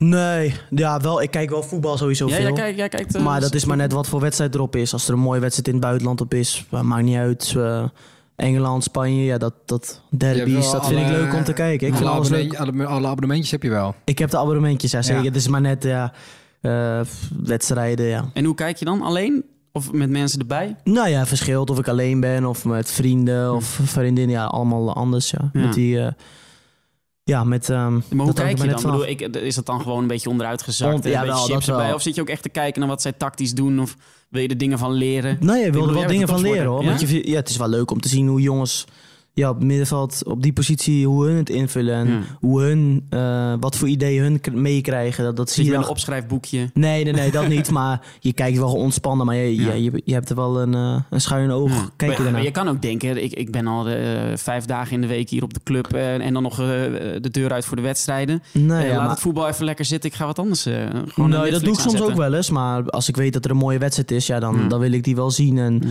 [0.03, 2.43] Nee, ja, wel, ik kijk wel voetbal sowieso Ja, veel.
[2.45, 4.93] jij kijkt, jij kijkt, eh, maar dat is maar net wat voor wedstrijd erop is.
[4.93, 7.55] Als er een mooie wedstrijd in het buitenland op is, maar maakt niet uit.
[7.57, 7.85] eh,
[8.37, 11.87] Engeland, Spanje, ja, dat, dat derbies, dat vind ik leuk om te kijken.
[11.87, 12.55] Ik, vind alle, alles leuk.
[12.55, 13.95] alle, alle abonnementjes heb je wel.
[14.05, 15.23] ik heb de abonnementjes, ja, zeker.
[15.23, 15.29] Ja.
[15.29, 16.13] Het is maar net ja,
[16.61, 17.01] eh,
[17.45, 18.25] wedstrijden, ja.
[18.35, 19.03] En hoe kijk je dan?
[19.03, 19.45] Alleen?
[19.73, 20.77] Of met mensen erbij?
[20.85, 24.37] Nou ja, verschilt of ik alleen ben of met vrienden of vriendinnen.
[24.37, 25.51] Ja, allemaal anders, ja.
[25.53, 25.61] Ja.
[25.61, 26.01] Met die...
[27.25, 27.71] eh, ja, met...
[27.71, 28.83] ehm, Maar hoe kijk je dan?
[28.83, 31.05] Bedoel, ik, is dat dan gewoon een beetje onderuit gezakt?
[31.05, 31.87] Een ja, beetje wel, chips erbij?
[31.87, 31.95] wel.
[31.95, 33.81] Of zit je ook echt te kijken naar wat zij tactisch doen?
[33.81, 33.97] Of
[34.29, 35.37] wil je er dingen van leren?
[35.41, 36.85] Nee, je Ik wil er wel dingen van een leren hoor.
[36.85, 38.85] Want je, ja, het is wel leuk om te zien hoe jongens
[39.35, 41.95] ja, op het middenveld, op die positie, hoe hun het invullen.
[41.95, 42.21] En Ja.
[42.41, 45.25] hoe hun, eh, wat voor ideeën hun meekrijgen.
[45.25, 45.83] Dat, dat zie je dan.
[45.83, 46.71] een opschrijfboekje?
[46.75, 47.71] Nee, nee, nee, dat niet.
[47.79, 49.27] Maar je kijkt wel ontspannen.
[49.27, 49.73] Maar je, Ja.
[49.73, 51.71] je, je hebt er wel een, eh, een schuin oog.
[51.71, 51.89] Ja.
[51.97, 55.01] Kijk je Maar- je kan ook denken, ik, ik ben al eh, vijf dagen in
[55.01, 58.43] de week hier op de club en dan nog de deur uit voor de wedstrijden.
[58.53, 61.51] Nee, laat maar- het voetbal even lekker zitten, ik ga wat anders gewoon Nee, een
[61.51, 62.51] dat doe ik soms ook wel eens.
[62.51, 64.69] Maar als ik weet dat er een mooie wedstrijd is, ja, dan, Ja.
[64.69, 65.59] dan wil ik die wel zien.
[65.59, 65.83] En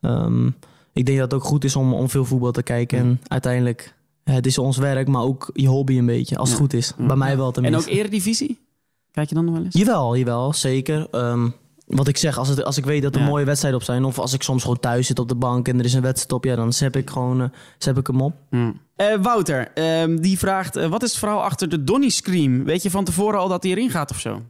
[0.00, 0.28] Ja.
[0.92, 2.98] Ik denk dat het ook goed is om, om veel voetbal te kijken.
[2.98, 3.04] Ja.
[3.04, 6.36] En uiteindelijk, ja, het is ons werk, maar ook je hobby een beetje.
[6.36, 6.92] Als het goed is.
[6.98, 7.06] Ja.
[7.06, 7.90] Bij mij wel En tenminste.
[7.90, 8.58] ook eredivisie?
[9.12, 9.74] Kijk je dan nog wel eens?
[9.74, 11.08] Jawel, jawel, zeker.
[11.10, 11.48] Ehm,
[11.86, 13.26] wat ik zeg, als, het, als ik weet dat er Ja.
[13.26, 14.04] mooie wedstrijden op zijn...
[14.04, 16.32] of als ik soms gewoon thuis zit op de bank en er is een wedstrijd
[16.32, 16.44] op...
[16.44, 17.48] ja, dan zet ik gewoon eh,
[17.78, 18.34] zet ik hem op.
[18.50, 18.72] Ja.
[18.96, 22.64] Eh, Wouter, ehm, die vraagt, eh, wat is het verhaal achter de Donny Scream?
[22.64, 24.42] Weet je van tevoren al dat hij erin gaat of zo?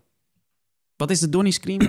[0.97, 1.81] Wat is de Donny Scream?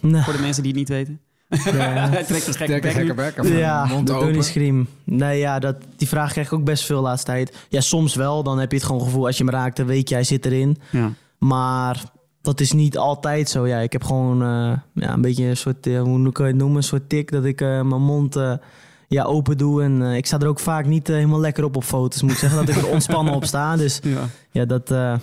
[0.00, 1.20] Nou, Voor de mensen die het niet weten.
[1.64, 1.72] Ja.
[2.10, 4.44] Hij trekt een gekke bek Ja, mond de open.
[4.44, 4.86] Scream.
[5.04, 7.56] Nee, ja, dat, die vraag krijg ik ook best veel de laatste tijd.
[7.68, 8.42] Ja, soms wel.
[8.42, 10.46] Dan heb je het gewoon gevoel, als je hem raakt, dan weet je, hij zit
[10.46, 10.76] erin.
[10.90, 11.10] Ja.
[11.38, 12.02] Maar
[12.42, 13.66] dat is niet altijd zo.
[13.66, 16.60] Ja, ik heb gewoon eh, ja, een beetje een soort, eh, hoe kan je het
[16.60, 18.52] noemen, een soort tik dat ik eh, mijn mond eh,
[19.08, 19.82] ja, open doe.
[19.82, 22.22] En eh, ik sta er ook vaak niet helemaal lekker op op foto's.
[22.22, 23.76] Moet ik zeggen dat ik er ontspannen op sta.
[23.76, 24.20] Dus Ja.
[24.50, 25.14] ja, dat, eh,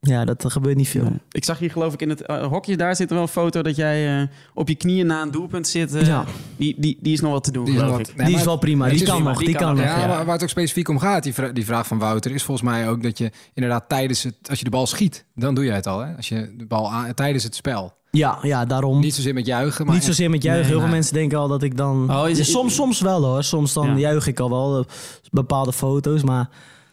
[0.00, 1.12] ja, dat gebeurt niet veel.
[1.30, 3.62] Ik zag hier geloof ik in het eh, hokje, daar zit er wel een foto
[3.62, 5.94] dat jij eh, op je knieën na een doelpunt zit.
[5.94, 6.24] eh, Ja.
[6.56, 8.16] die, die, die is nog wat te doen, Die is geloof nog ik.
[8.16, 8.84] Nee, die is wel prima.
[8.88, 9.38] Die is kan prima, nog.
[9.38, 9.96] die Die kan kan nog, nog.
[10.04, 12.68] Ja, waar het ook specifiek om gaat, die, vra- die vraag van Wouter, is volgens
[12.70, 15.70] mij ook dat je inderdaad tijdens het, als je de bal schiet, dan doe je
[15.72, 15.98] het al.
[15.98, 16.16] Hè?
[16.16, 17.92] Als je de bal aan, tijdens het spel.
[18.10, 19.00] Ja, ja, daarom.
[19.00, 20.62] Niet zozeer met juichen, maar Niet zozeer met juichen.
[20.62, 20.96] Nee, Heel veel nee.
[20.98, 22.10] mensen denken al dat ik dan...
[22.14, 23.44] Oh, is- Ja, is- soms, soms wel hoor.
[23.44, 23.96] Soms dan Ja.
[23.96, 24.84] juich ik al wel.
[25.30, 26.22] Bepaalde foto's.
[26.22, 26.48] Maar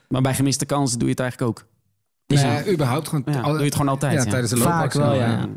[0.08, 1.65] Maar bij gemiste kansen doe je het eigenlijk ook.
[2.28, 3.24] Is het- überhaupt gewoon.
[3.26, 4.13] ja, al- doe je het gewoon altijd.
[4.13, 4.30] ja, ja.
[4.30, 5.00] tijdens de loopactie.
[5.02, 5.48] wel, ja.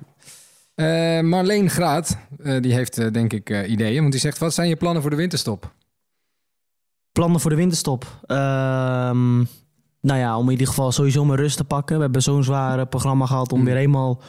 [0.74, 4.00] Eh, Marleen Graat, eh, die heeft eh, denk ik ideeën.
[4.00, 5.72] Want die zegt, wat zijn je plannen voor de winterstop?
[7.12, 8.06] plannen voor de winterstop.
[8.26, 9.37] Ehm,
[10.00, 11.96] nou ja, om in ieder geval sowieso mijn rust te pakken.
[11.96, 13.64] We hebben zo'n zwaar programma gehad om Mm.
[13.64, 14.22] weer helemaal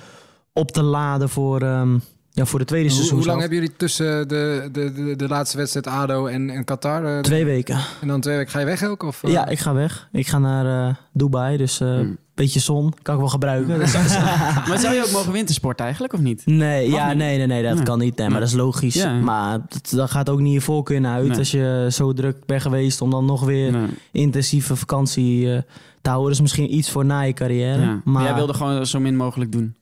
[0.54, 1.98] op te laden voor, ehm,
[2.32, 3.18] ja, voor de tweede seizoen.
[3.18, 7.22] hoe lang hebben jullie tussen de, de, de, de laatste wedstrijd ADO en, en Qatar?
[7.22, 7.80] Twee weken.
[8.02, 9.04] En dan twee weken ga je weg ook?
[9.04, 9.22] Of?
[9.28, 10.10] Ja, ik ga weg.
[10.12, 12.18] Ik ga naar Dubai, dus een Mm.
[12.44, 13.80] Beetje zon kan ik wel gebruiken.
[13.80, 13.94] Dus-
[14.68, 16.42] Maar zou je ook mogen wintersporten eigenlijk, of niet?
[16.46, 17.18] nee, ja, niet.
[17.18, 17.84] nee, nee, nee, dat Nee.
[17.84, 18.18] kan niet.
[18.18, 18.94] Nee, maar dat is logisch.
[18.96, 19.14] Ja.
[19.20, 21.38] Maar dat, dat gaat ook niet je voorkeur uit Nee.
[21.38, 23.88] als je zo druk bent geweest om dan nog weer Nee.
[24.12, 25.62] intensieve vakantie eh,
[26.02, 26.32] te houden.
[26.32, 27.82] Is misschien iets voor na je carrière.
[27.82, 28.02] Ja.
[28.04, 29.76] Maar Jij wilde gewoon zo min mogelijk doen.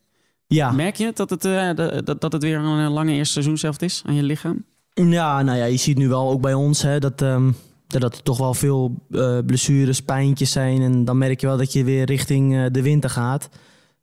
[0.47, 0.71] ja.
[0.71, 1.69] Merk je dat het, eh,
[2.05, 4.63] dat, dat het weer een lange eerste seizoen zelf is aan je lichaam?
[4.93, 7.51] Ja, nou ja, je ziet nu wel ook bij ons hè, dat, ehm,
[7.97, 10.81] dat er toch wel veel eh, blessures, pijntjes zijn.
[10.81, 13.49] En dan merk je wel dat je weer richting eh, de winter gaat.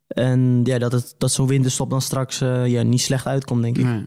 [0.07, 3.77] En ja, dat, het, dat zo'n winterstop dan straks eh, ja, niet slecht uitkomt, denk
[3.77, 3.85] ik.
[3.85, 4.05] Nee.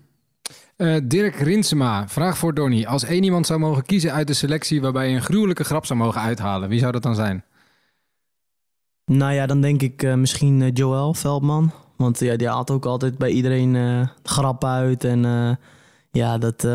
[0.77, 2.85] Eh, Dirk Rinsema, vraag voor Donny.
[2.85, 5.99] Als één iemand zou mogen kiezen uit de selectie waarbij je een gruwelijke grap zou
[5.99, 7.45] mogen uithalen, wie zou dat dan zijn?
[9.05, 11.73] Nou ja, dan denk ik eh, misschien Joël Veldman.
[11.97, 15.05] Want ja, die haalt ook altijd bij iedereen eh grap uit.
[15.05, 15.51] En eh,
[16.11, 16.69] ja, dat...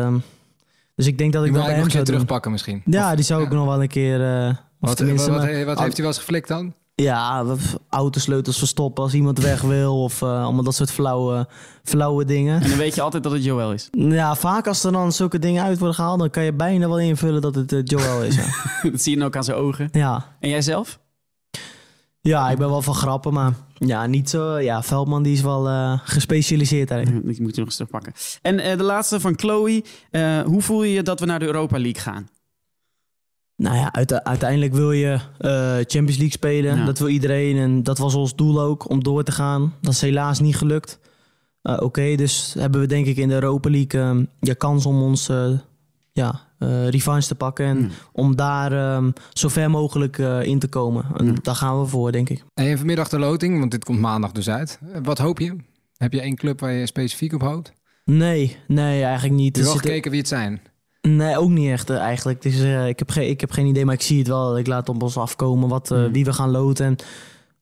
[0.96, 2.82] dus ik denk dat ik, wil dat bij hem zou terugpakken misschien.
[2.84, 4.22] Ja, die zou ik nog wel een keer...
[4.22, 4.48] eh,
[4.80, 6.74] of Wat, wat, maar- wat, wat heeft hij wel eens geflikt dan?
[6.94, 7.44] Ja,
[7.90, 10.02] autosleutels verstoppen als iemand weg wil.
[10.02, 11.48] Of eh, allemaal dat soort flauwe,
[11.82, 12.62] flauwe dingen.
[12.62, 13.88] En dan weet je altijd dat het Joel is.
[14.18, 16.18] Ja, vaak als er dan zulke dingen uit worden gehaald...
[16.18, 18.36] dan kan je bijna wel invullen dat het eh, Joel is.
[18.36, 18.44] Ja.
[18.90, 19.88] dat zie je dan ook aan zijn ogen.
[19.92, 20.36] ja.
[20.40, 20.98] En jij zelf?
[22.26, 24.58] Ja, ik ben wel van grappen, maar ja, niet zo...
[24.58, 27.20] Ja, Veldman die is wel eh, gespecialiseerd daarin.
[27.24, 28.12] Die moet je nog eens terugpakken.
[28.42, 29.84] En eh, de laatste van Chloe.
[30.10, 32.28] Eh, hoe voel je je dat we naar de Europa League gaan?
[33.56, 35.18] Nou ja, uite- uiteindelijk wil je
[35.86, 36.76] Champions League spelen.
[36.76, 36.84] Ja.
[36.84, 37.56] Dat wil iedereen.
[37.56, 39.74] En dat was ons doel ook, om door te gaan.
[39.80, 40.98] Dat is helaas niet gelukt.
[41.62, 45.30] Oké, dus hebben we denk ik in de Europa League eh, ja, kans om ons
[46.12, 46.40] ja,
[46.88, 47.66] revanche te pakken.
[47.66, 47.88] En Hmm.
[48.12, 51.04] om daar eh, zo ver mogelijk eh, in te komen.
[51.16, 51.32] En Ja.
[51.42, 52.44] daar gaan we voor, denk ik.
[52.54, 54.78] En vanmiddag de loting, want dit komt maandag dus uit.
[54.92, 55.56] Eh, Wat hoop je?
[55.96, 57.72] Heb je één club waar je specifiek op hoopt?
[58.04, 59.56] Nee, nee, eigenlijk niet.
[59.56, 60.60] Je wel gekeken wie het zijn?
[61.00, 62.42] Nee, ook niet echt eigenlijk.
[62.42, 64.58] Dus, ik, heb geen, ik heb geen idee, maar ik zie het wel.
[64.58, 66.12] Ik laat op ons afkomen wat, Hmm.
[66.12, 66.86] wie we gaan loten.
[66.86, 66.96] En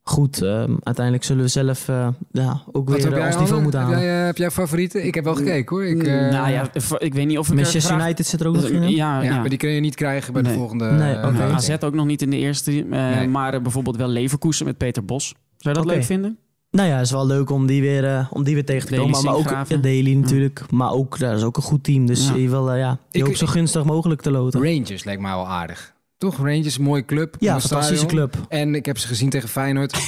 [0.07, 3.81] goed, eh, uiteindelijk zullen we zelf eh, ja, ook Wat weer jij, ons niveau moeten
[3.81, 4.05] heb halen.
[4.05, 5.07] jij, eh, heb jij favorieten?
[5.07, 5.85] Ik heb wel gekeken hoor.
[5.85, 8.47] Ik, eh, nou ja, ik weet niet of ik er Manchester graag- United zit er
[8.49, 8.83] ook nog in.
[8.91, 9.39] Ja, ja, ja.
[9.41, 10.91] maar die kun je niet krijgen bij de volgende.
[10.91, 11.17] Nee.
[11.17, 12.71] AZ ook nog niet in de eerste.
[12.71, 13.29] eh, Nee.
[13.29, 15.35] Maar bijvoorbeeld wel Leverkusen met Peter Bos.
[15.59, 16.39] Zou je dat leuk vinden?
[16.71, 19.25] Nou ja, het is wel leuk om die weer, om die weer tegen te komen.
[19.25, 20.63] Maar, ook ja, Daily natuurlijk.
[20.71, 22.07] Maar ook, dat is ook een goed team.
[22.07, 22.35] Dus Ja.
[22.35, 24.63] je wil ja, die Ik- ook zo gunstig mogelijk te loten.
[24.63, 25.94] Rangers leek mij wel aardig.
[26.31, 26.37] Toch?
[26.37, 27.37] Rangers, een mooie club.
[27.39, 28.29] Ja, fantastische stadion.
[28.31, 28.47] club.
[28.49, 29.95] En ik heb ze gezien tegen Feyenoord.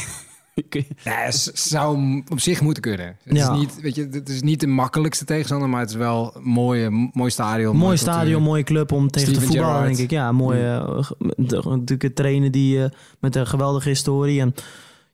[1.04, 3.16] Ja, zou op zich moeten kunnen.
[3.22, 3.52] Het, Ja.
[3.52, 6.42] is niet, weet je, het is niet de makkelijkste tegenstander, maar het is wel een
[6.42, 7.72] mooie, mooi stadion.
[7.72, 9.96] Mooi mooie stadion, mooie club om tegen Steven te voetballen, Gerrard.
[9.96, 10.16] denk ik.
[10.16, 14.40] Ja, mooie, eh, ge- de- natuurlijk een trainer die, eh, met een geweldige historie.
[14.40, 14.54] En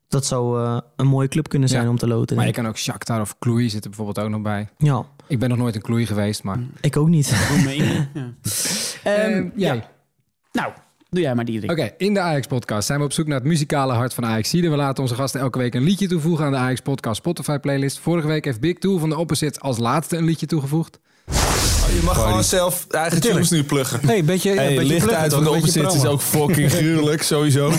[0.08, 1.90] dat zou eh, een mooie club kunnen zijn Ja.
[1.90, 2.36] om te loten.
[2.36, 4.60] Maar je kan ook Shakhtar of Kloei zitten bijvoorbeeld ook nog bij.
[4.60, 4.68] ik.
[4.78, 6.58] Ja, Ik ben nog nooit in Kloei geweest, maar...
[6.80, 7.32] ik ook niet.
[7.48, 8.08] Roemenië.
[8.14, 8.32] ja.
[9.02, 9.90] Ehm, Ehm, ja.
[10.52, 10.72] Nou,
[11.12, 11.68] doe jij maar die.
[11.68, 14.68] Oké, in de Ajax-podcast zijn we op zoek naar het muzikale hart van ajax We
[14.68, 17.98] laten onze gasten elke week een liedje toevoegen aan de Ajax-podcast Spotify-playlist.
[17.98, 20.98] Vorige week heeft Big Tool van de Opposite als laatste een liedje toegevoegd.
[21.26, 24.00] Je mag gewoon zelf eigen tunes nu pluggen.
[24.06, 26.70] Hey, beetje, ja, Hey, beetje licht pluggen uit van de beetje opposite is ook fucking
[26.76, 27.72] gruwelijk, sowieso.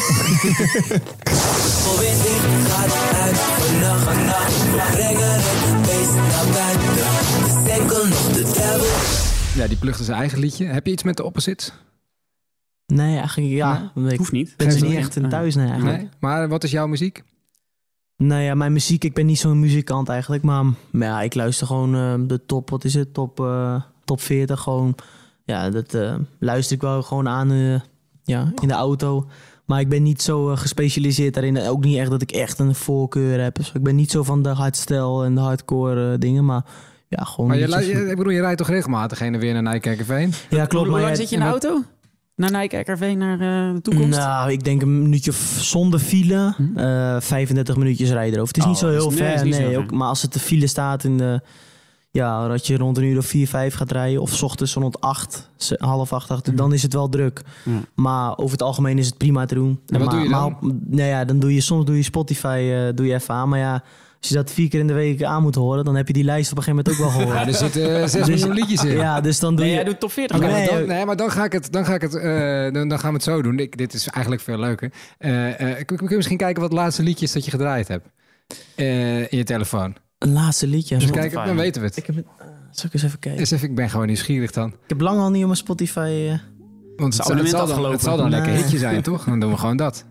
[9.56, 10.66] Ja, die plugde zijn eigen liedje.
[10.66, 11.72] Heb je iets met de Opposites?
[12.88, 13.92] Nee, eigenlijk ja.
[13.96, 14.54] Ik Hoeft niet.
[14.58, 15.24] ben er Geen niet echt in.
[15.24, 15.98] in thuis, nee, eigenlijk.
[15.98, 16.10] Nee.
[16.20, 17.24] Maar wat is jouw muziek?
[18.18, 20.44] Nou ja, mijn muziek, ik ben niet zo'n muzikant eigenlijk.
[20.44, 24.22] Maar, maar ja, ik luister gewoon eh, de top, wat is het, top, eh, top
[24.22, 24.96] 40 gewoon.
[25.46, 27.80] Ja, dat eh, luister ik wel gewoon aan eh,
[28.24, 29.28] ja, in de auto.
[29.66, 31.58] Maar ik ben niet zo gespecialiseerd daarin.
[31.62, 33.56] Ook niet echt dat ik echt een voorkeur heb.
[33.56, 36.46] Dus ik ben niet zo van de hardstyle en de hardcore dingen.
[36.46, 36.66] Maar
[37.08, 37.50] ja, gewoon...
[37.50, 40.34] Maar je, ik bedoel, je rijdt toch regelmatig heen en weer naar Nijkerkerveen?
[40.34, 40.86] van- Ja, klopt.
[40.86, 41.82] Hoe Maar lang ja, zit je in de auto?
[42.36, 44.20] Naar Nike RKV, naar eh, de toekomst?
[44.20, 46.54] Nou, ik denk een minuutje zonder file.
[46.58, 46.78] Hm.
[46.78, 48.48] eh 35 minuutjes rijden erover.
[48.56, 49.38] Het is Oh, niet zo dat heel nee, ver.
[49.38, 49.78] zo nee, ver.
[49.80, 51.42] ook, maar als het de file staat in de.
[52.12, 54.22] Ja, dat je rond een uur of 4, 5 gaat rijden.
[54.22, 57.42] Of 's ochtends rond 8, ze- half 8, 8 dan is het wel druk.
[57.66, 57.72] Ja.
[57.96, 59.80] Maar over het algemeen is het prima te doen.
[59.88, 60.58] En wat maar, doe je dan?
[60.62, 63.50] Maar, nou ja, dan doe je soms doe je Spotify eh, doe je even aan.
[63.50, 63.84] Maar ja,
[64.24, 66.24] als je dat vier keer in de week aan moet horen, dan heb je die
[66.24, 67.40] lijst op een gegeven moment ook wel gehoord.
[67.40, 68.92] Ja, er zitten eh, 6 Dus- miljoen liedjes in.
[68.98, 69.80] ja, dus dan doe Nee, je.
[69.80, 70.38] jij doet top 40.
[70.38, 70.56] Oké, man.
[70.56, 72.88] Nee, maar dan, nee, maar dan ga ik het, dan ga ik het, eh, dan,
[72.88, 73.60] dan gaan we het zo doen.
[73.60, 74.92] Ik, dit is eigenlijk veel leuker.
[75.18, 77.88] Eh eh, kun kun je misschien kijken wat het laatste liedje is dat je gedraaid
[77.88, 78.08] hebt
[78.76, 79.96] Eh, in je telefoon?
[80.18, 80.96] Een laatste liedje.
[80.96, 81.98] Dus Spotify, kijken, dan weten we het.
[81.98, 82.26] Ik heb, het-
[82.72, 83.40] zal ik eens even kijken?
[83.40, 84.68] Eens even, ik ben gewoon nieuwsgierig dan.
[84.70, 86.00] Ik heb lang al niet op mijn Spotify.
[86.30, 86.38] eh,
[86.96, 87.92] Want het, abonnement zal- het zal dan, afgelopen.
[87.92, 89.24] het zal dan een lekker hitje zijn, toch?
[89.26, 90.06] Dan doen we gewoon dat.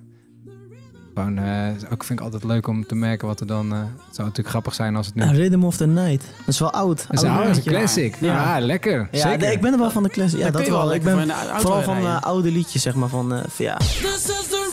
[1.14, 3.72] Gewoon, eh, ook vind ik altijd leuk om te merken wat er dan...
[3.72, 5.22] eh, het zou natuurlijk grappig zijn als het nu...
[5.24, 6.24] Ja, Rhythm of the Night.
[6.38, 7.04] Dat is wel oud.
[7.08, 7.70] Dat is, Oud een- dat is een liedje.
[7.70, 8.16] classic.
[8.20, 9.08] Ja, lekker.
[9.10, 9.38] Ja, Zeker.
[9.38, 10.38] nee, ik ben er wel van de classic.
[10.38, 10.94] Ja, dat je wel.
[10.94, 13.08] Ik lekker ben van vooral van eh, oude liedjes, zeg maar.
[13.08, 13.76] Van, eh, van, ja.
[13.76, 14.70] This is the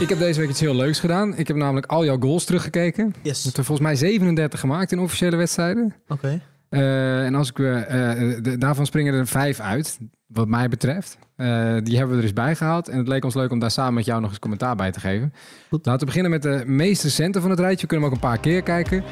[0.00, 1.36] Ik heb deze week iets heel leuks gedaan.
[1.36, 3.06] Ik heb namelijk al jouw goals teruggekeken.
[3.22, 3.44] Je Yes.
[3.44, 5.94] hebt er volgens mij 37 gemaakt in officiële wedstrijden.
[6.08, 6.40] Oké.
[6.68, 11.18] Eh, en als ik, eh, eh, de- daarvan springen er vijf uit, wat mij betreft.
[11.84, 12.88] Die hebben we er eens bij gehaald.
[12.88, 15.00] En het leek ons leuk om daar samen met jou nog eens commentaar bij te
[15.00, 15.32] geven.
[15.68, 15.86] Goed.
[15.86, 17.80] Laten we beginnen met de meest recente van het rijtje.
[17.80, 19.04] We kunnen hem ook een paar keer kijken.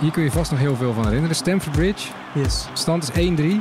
[0.00, 1.36] Hier kun je vast nog heel veel van herinneren.
[1.36, 2.08] Stamford Bridge.
[2.34, 2.68] Yes.
[2.72, 3.60] Stand is 1-3.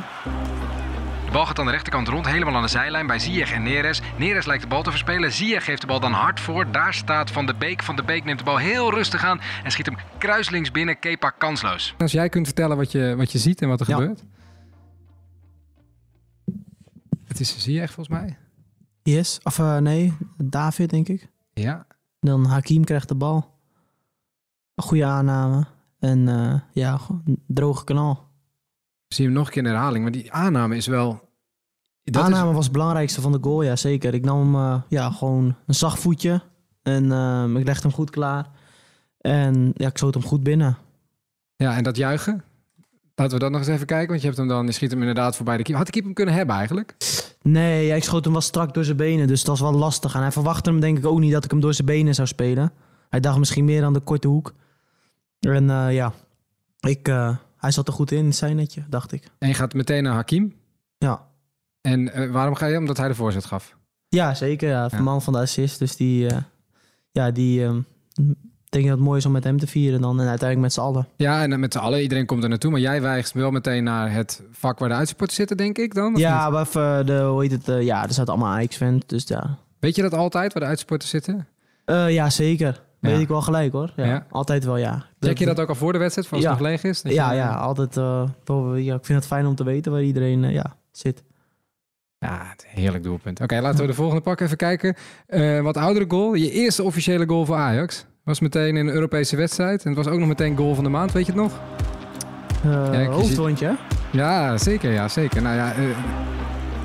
[1.36, 4.02] Bal gaat aan de rechterkant rond, helemaal aan de zijlijn bij Ziyech en Neres.
[4.18, 5.32] Neres lijkt de bal te verspelen.
[5.32, 6.72] Ziyech geeft de bal dan hard voor.
[6.72, 7.84] Daar staat Van de Beek.
[7.84, 11.00] Van de Beek neemt de bal heel rustig aan en schiet hem kruislinks binnen.
[11.00, 11.96] Kepa kansloos.
[11.98, 13.96] Als jij kunt vertellen wat je, wat je ziet en wat er Ja.
[13.96, 14.24] gebeurt.
[17.26, 18.38] Het is Ziyech volgens mij.
[19.04, 19.40] Yes.
[19.44, 21.28] Of eh, nee, David, denk ik.
[21.54, 21.88] Ja.
[22.20, 23.60] Dan Hakim krijgt de bal.
[24.76, 25.66] Een goede aanname.
[26.00, 27.00] En eh, ja,
[27.48, 28.30] droge kanaal.
[29.08, 30.04] Zie je hem nog een keer in herhaling.
[30.04, 31.24] Maar die aanname is wel...
[32.12, 34.14] Dat aanname is, was het belangrijkste van de goal, ja zeker.
[34.14, 36.42] Ik nam hem eh, ja, gewoon een zacht voetje.
[36.84, 38.48] En eh, ik legde hem goed klaar.
[39.22, 40.78] En ja, ik schoot hem goed binnen.
[41.56, 42.44] ja, en dat juichen.
[43.16, 44.08] Laten we dat nog eens even kijken.
[44.08, 45.84] Want je, hebt hem dan, je schiet hem inderdaad voorbij de keeper.
[45.84, 46.96] Had de keeper hem kunnen hebben eigenlijk?
[47.42, 50.16] Nee, ja, ik schoot hem wel strak door zijn benen, dus dat was wel lastig.
[50.16, 52.28] En hij verwachtte hem denk ik ook niet dat ik hem door zijn benen zou
[52.28, 52.72] spelen.
[53.10, 54.54] Hij dacht misschien meer aan de korte hoek.
[55.40, 56.14] En eh, ja,
[56.80, 57.06] ik,
[57.58, 59.28] hij zat er goed in, zijn netje, dacht ik.
[59.38, 60.54] En je gaat meteen naar Hakim.
[60.98, 61.28] Ja,
[61.86, 62.78] En eh, waarom ga je?
[62.78, 63.76] Omdat hij de voorzet gaf.
[64.08, 64.70] ja zeker.
[64.70, 65.00] Ja, Ja.
[65.02, 66.38] man van de assist, dus die, eh,
[67.12, 67.74] ja, die, eh,
[68.66, 70.12] ik denk dat het mooi is om met hem te vieren dan.
[70.20, 71.08] En uiteindelijk met z'n allen.
[71.16, 72.72] Ja, en met z'n allen, iedereen komt er naartoe.
[72.72, 76.16] Maar jij wijgt wel meteen naar het vak waar de uitsupporters zitten, denk ik dan?
[76.16, 76.66] Ja, maar
[77.06, 77.68] de, hoe heet het?
[77.70, 79.58] eh, ja, er zaten allemaal Ajax-fans, dus ja.
[79.80, 81.48] Weet je dat altijd, waar de uitsupporters zitten?
[81.86, 82.84] Eh, ja, zeker.
[83.00, 83.94] Weet ik wel gelijk hoor.
[83.96, 84.26] Ja, Ja.
[84.30, 85.06] Altijd wel, ja.
[85.20, 87.02] Check je dat ook al voor de wedstrijd, voor als het nog leeg is?
[87.04, 87.98] Ja, je- ja, altijd.
[87.98, 88.24] eh,
[88.76, 91.24] ja, ik vind het fijn om te weten waar iedereen eh, ja, zit.
[92.26, 93.42] Ja, het heerlijk doelpunt.
[93.42, 94.46] Oké, laten we de volgende pakken.
[94.46, 94.96] Even kijken.
[95.28, 96.34] Eh, wat oudere goal.
[96.34, 98.06] Je eerste officiële goal voor Ajax.
[98.24, 99.84] Was meteen in een Europese wedstrijd.
[99.84, 101.60] En het was ook nog meteen goal van de maand, weet je het nog?
[102.64, 103.76] Eh, zie- hoofdwondje?
[104.12, 104.92] Ja, zeker.
[104.92, 105.42] Ja, zeker.
[105.42, 105.80] Nou ja, eh,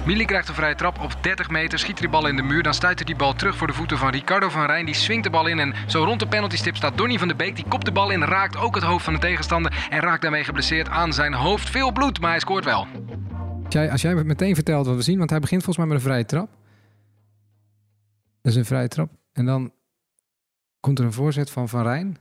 [0.07, 2.63] Mili krijgt een vrije trap op 30 meter, schiet die bal in de muur.
[2.63, 4.85] Dan stuit hij die bal terug voor de voeten van Ricardo van Rijn.
[4.87, 7.57] Die swingt de bal in en zo rond de penaltystip staat Donny van de Beek.
[7.57, 9.87] Die kopt de bal in, raakt ook het hoofd van de tegenstander.
[9.91, 11.71] En raakt daarmee geblesseerd aan zijn hoofd.
[11.71, 12.87] Veel bloed, maar hij scoort wel.
[13.75, 15.95] Als jij, als jij me meteen vertelt wat we zien, want hij begint volgens mij
[15.95, 16.49] met een vrije trap.
[18.41, 19.11] Dat is een vrije trap.
[19.33, 19.73] En dan
[20.81, 22.17] komt er een voorzet van Van Rijn.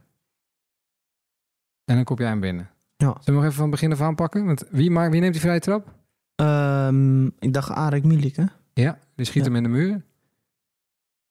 [1.86, 2.70] En dan kop jij hem binnen.
[2.98, 3.08] Ja.
[3.08, 4.46] Zullen we nog even van het begin af aanpakken?
[4.46, 5.94] Want wie, maakt, wie neemt die vrije trap?
[6.36, 8.46] Ehm, ik dacht Arek Milik, hè?
[8.74, 9.48] Ja, die schiet Ja.
[9.52, 10.02] hem in de muur.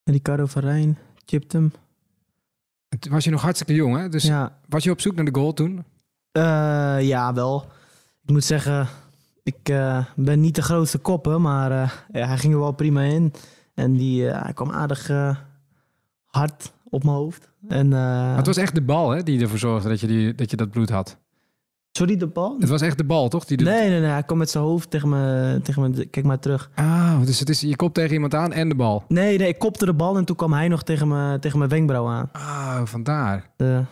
[0.04, 1.72] Ricardo van Rijn, chipt hem.
[2.98, 4.08] Toen was je nog hartstikke jong, hè?
[4.08, 5.84] Dus Ja, was je op zoek naar de goal toen?
[6.32, 6.42] Eh,
[7.00, 7.66] ja, wel.
[8.22, 8.88] Ik moet zeggen,
[9.48, 13.02] ik eh, ben niet de grootste koppen, maar eh, ja, hij ging er wel prima
[13.02, 13.32] in.
[13.74, 15.10] En die, eh, hij kwam aardig
[16.24, 17.50] hard op mijn hoofd.
[17.68, 19.22] En, Maar het was echt de bal, hè?
[19.22, 21.18] Die ervoor zorgde dat je, die, dat, je dat bloed had.
[21.90, 22.56] Sorry, de bal?
[22.58, 23.44] Het was echt de bal, toch?
[23.44, 23.64] Die de...
[23.64, 24.10] Nee, nee, nee.
[24.10, 26.06] Hij kwam met zijn hoofd tegen me, tegen me.
[26.06, 26.70] Kijk maar terug.
[26.74, 29.04] Ah, dus het is je kop tegen iemand aan en de bal.
[29.08, 31.70] Nee, nee, ik kopte de bal en toen kwam hij nog tegen, me, tegen mijn
[31.70, 32.28] wenkbrauw aan.
[32.32, 33.50] Ah, vandaar.
[33.56, 33.86] Ja.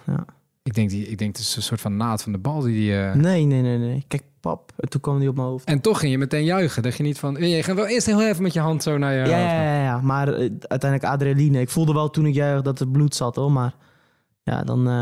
[0.62, 2.74] Ik denk, die, ik denk het is een soort van naad van de bal die
[2.74, 2.92] die...
[3.22, 4.04] Nee, nee, nee, nee.
[4.08, 4.72] Kijk, pap.
[4.76, 5.64] En toen kwam hij op mijn hoofd.
[5.64, 6.82] En toch ging je meteen juichen.
[6.82, 7.34] Dat je niet van...
[7.34, 9.50] Je gaat wel eerst heel even met je hand zo naar je Ja, hoofd.
[9.52, 10.00] ja, ja, ja.
[10.00, 11.60] maar eh, uiteindelijk adrenaline.
[11.60, 13.52] Ik voelde wel toen ik juich dat het bloed zat hoor.
[13.52, 13.74] Maar
[14.42, 15.00] ja, dan eh,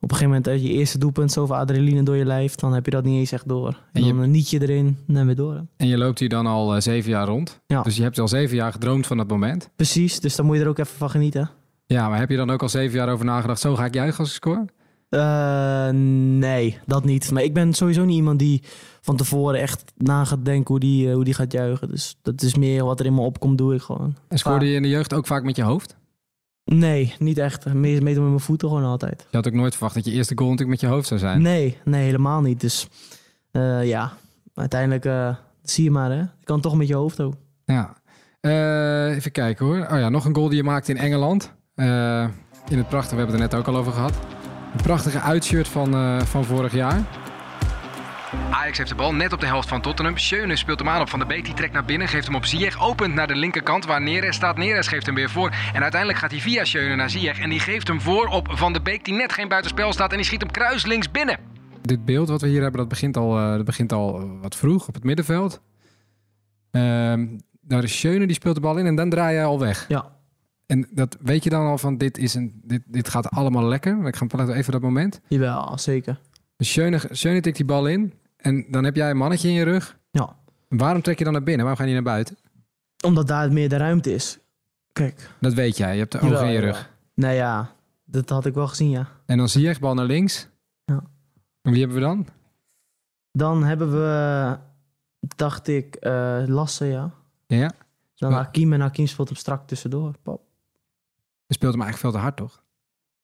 [0.00, 2.54] op een gegeven moment uit je eerste doelpunt zoveel adrenaline door je lijf.
[2.54, 3.68] Dan heb je dat niet eens echt door.
[3.68, 5.54] En En je- dan een nietje erin en weer door.
[5.54, 5.60] hè.
[5.76, 7.60] En je loopt hier dan al eh, zeven jaar rond.
[7.66, 7.82] Ja.
[7.82, 9.70] Dus je hebt al zeven jaar gedroomd van dat moment.
[9.76, 11.50] Precies, dus dan moet je er ook even van genieten.
[11.86, 13.60] Ja, maar heb je dan ook al zeven jaar over nagedacht...
[13.60, 14.64] zo ga ik juichen als ik score?
[15.10, 15.88] Eh,
[16.38, 17.30] nee, dat niet.
[17.30, 18.62] Maar ik ben sowieso niet iemand die
[19.00, 21.88] van tevoren echt na gaat denken hoe die, eh, hoe die gaat juichen.
[21.88, 24.16] Dus dat is meer wat er in me opkomt, doe ik gewoon.
[24.28, 25.96] En scoorde je in de jeugd ook vaak met je hoofd?
[26.64, 27.74] Nee, niet echt.
[27.74, 29.26] Meestal met mijn voeten gewoon altijd.
[29.30, 31.42] Je had ook nooit verwacht dat je eerste goal natuurlijk met je hoofd zou zijn.
[31.42, 32.60] Nee, nee, helemaal niet.
[32.60, 32.88] Dus
[33.50, 34.12] eh, ja,
[34.54, 36.18] uiteindelijk zie je maar, hè.
[36.18, 37.34] Je kan toch met je hoofd ook.
[37.64, 37.98] Ja.
[39.10, 39.86] Even kijken hoor.
[39.90, 41.52] Oh ja, nog een goal die je maakte in Engeland.
[41.74, 44.12] In het prachtige, we hebben het er net ook al over gehad.
[44.72, 47.02] Een prachtige uitshirt van, eh, van vorig jaar.
[48.50, 50.16] Ajax heeft de bal net op de helft van Tottenham.
[50.16, 51.44] Schöne speelt hem aan op Van de Beek.
[51.44, 52.80] Die trekt naar binnen, geeft hem op Ziyech.
[52.80, 54.56] Opent naar de linkerkant waar Neres staat.
[54.56, 55.50] Neres geeft hem weer voor.
[55.72, 57.38] En uiteindelijk gaat hij via Schöne naar Ziyech.
[57.38, 60.10] En die geeft hem voor op Van de Beek die net geen buitenspel staat.
[60.10, 61.38] En die schiet hem kruislinks binnen.
[61.82, 64.56] Dit beeld wat we hier hebben, dat begint al, eh, dat begint al eh, wat
[64.56, 65.60] vroeg op het middenveld.
[66.70, 67.26] Ehm,
[67.60, 69.84] daar is Schöne, die speelt de bal in en dan draai je al weg.
[69.88, 70.19] Ja.
[70.70, 74.06] En dat weet je dan al van, dit, is een, dit, dit gaat allemaal lekker.
[74.06, 75.20] Ik ga praten even dat moment.
[75.28, 76.20] Jawel, zeker.
[76.56, 79.62] Dus Schöne, Schöne tikt die bal in en dan heb jij een mannetje in je
[79.62, 79.98] rug.
[80.10, 80.36] Ja.
[80.68, 81.66] Waarom trek je dan naar binnen?
[81.66, 82.36] Waarom ga je niet naar buiten?
[83.04, 84.38] Omdat daar meer de ruimte is.
[84.92, 85.30] Kijk.
[85.40, 86.90] Dat weet jij, je hebt de ogen Jawel, in je rug.
[87.14, 87.72] Nee, ja.
[88.04, 89.08] Dat had ik wel gezien, ja.
[89.26, 90.48] En dan zie je echt bal naar links.
[90.84, 91.02] Ja.
[91.62, 92.26] En wie hebben we dan?
[93.32, 94.56] Dan hebben we,
[95.36, 97.10] dacht ik, eh Lasse, ja.
[97.46, 97.72] Ja.
[98.14, 100.14] Dan Hakim en Hakim speelt hem strak tussendoor.
[100.22, 100.48] Pap.
[101.50, 102.62] Je speelt hem eigenlijk veel te hard, toch?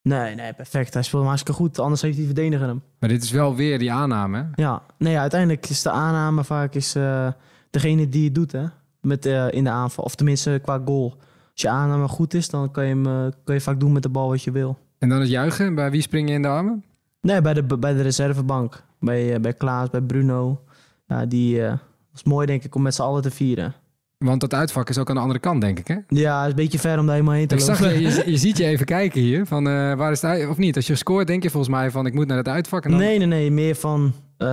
[0.02, 0.94] Nee, nee, perfect.
[0.94, 1.78] Hij speelt hem hartstikke goed.
[1.78, 2.82] Anders heeft die verdediger hem.
[2.98, 4.62] Maar dit is wel weer die aanname, hè?
[4.62, 7.28] Ja, nee, uiteindelijk is de aanname vaak is, eh,
[7.70, 8.64] degene die het doet, hè.
[9.00, 10.04] Met, eh, in de aanval.
[10.04, 11.16] Of tenminste qua goal.
[11.52, 14.02] Als je aanname goed is, dan kan je, hem, eh, kan je vaak doen met
[14.02, 14.78] de bal wat je wil.
[14.98, 15.74] En dan het juichen.
[15.74, 16.84] Bij wie spring je in de armen?
[17.20, 18.82] Nee, bij de, bij de reservebank.
[19.00, 20.64] Bij, bij Klaas, bij Bruno.
[21.06, 21.72] Ja, die eh
[22.12, 23.74] was mooi, denk ik, om met z'n allen te vieren.
[24.18, 25.96] Want dat uitvak is ook aan de andere kant, denk ik, hè?
[26.08, 28.00] Ja, het is een beetje ver om daar helemaal heen te Ik zag lopen.
[28.00, 29.46] je, je, je ziet je even kijken hier.
[29.46, 30.76] Van, eh, waar is het Of niet?
[30.76, 32.84] Als je scoort, denk je volgens mij van, ik moet naar het uitvak.
[32.84, 33.00] En dan...
[33.00, 33.50] Nee, nee, nee.
[33.50, 34.46] Meer van, eh,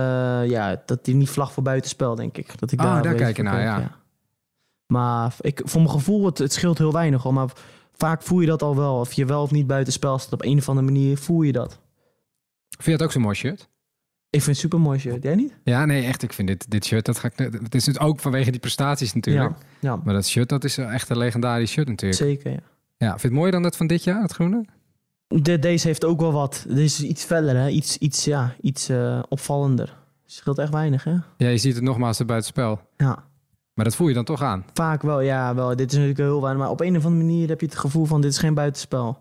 [0.46, 2.58] ja, dat hij niet vlag voor buitenspel, denk ik.
[2.58, 4.02] Dat ik Oh, daar, kijk je naar, ja.
[4.86, 7.22] Maar ik, voor mijn gevoel, het, het scheelt heel weinig.
[7.22, 7.32] Hoor.
[7.32, 7.52] Maar
[7.92, 8.98] vaak voel je dat al wel.
[8.98, 11.78] Of je wel of niet buitenspel staat, op een of andere manier voel je dat.
[12.68, 13.68] Vind je het ook zo'n mooi shirt?
[14.34, 15.22] Ik vind het super mooi shirt.
[15.22, 15.54] Jij niet?
[15.64, 16.22] Ja, nee, echt.
[16.22, 17.52] Ik vind dit, dit shirt, dat ga ik...
[17.62, 19.54] Het is het ook vanwege die prestaties natuurlijk.
[19.80, 20.00] Ja, ja.
[20.04, 22.22] Maar dat shirt, dat is echt een legendarisch shirt natuurlijk.
[22.22, 22.60] Zeker, ja.
[22.96, 24.64] Ja, vind je het mooier dan dat van dit jaar, het groene?
[25.26, 26.64] De, deze heeft ook wel wat.
[26.68, 27.68] Deze is iets feller, hè?
[27.68, 29.96] Iets, iets, ja, iets eh, opvallender.
[30.26, 31.16] Scheelt echt weinig, hè?
[31.36, 32.80] Ja, je ziet het nogmaals er buitenspel.
[32.96, 33.24] Ja.
[33.74, 34.64] Maar dat voel je dan toch aan.
[34.72, 35.68] Vaak wel, ja, wel.
[35.68, 36.62] Dit is natuurlijk heel weinig.
[36.62, 39.18] Maar op een of andere manier heb je het gevoel van, dit is geen buitenspel.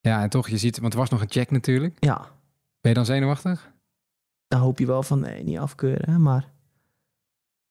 [0.00, 0.78] Ja, en toch, je ziet...
[0.78, 1.96] Want er was nog een check natuurlijk.
[1.98, 2.28] Ja.
[2.82, 3.70] Ben je dan zenuwachtig?
[4.48, 6.18] Dan hoop je wel van, nee, niet afkeuren, hè?
[6.18, 6.44] Maar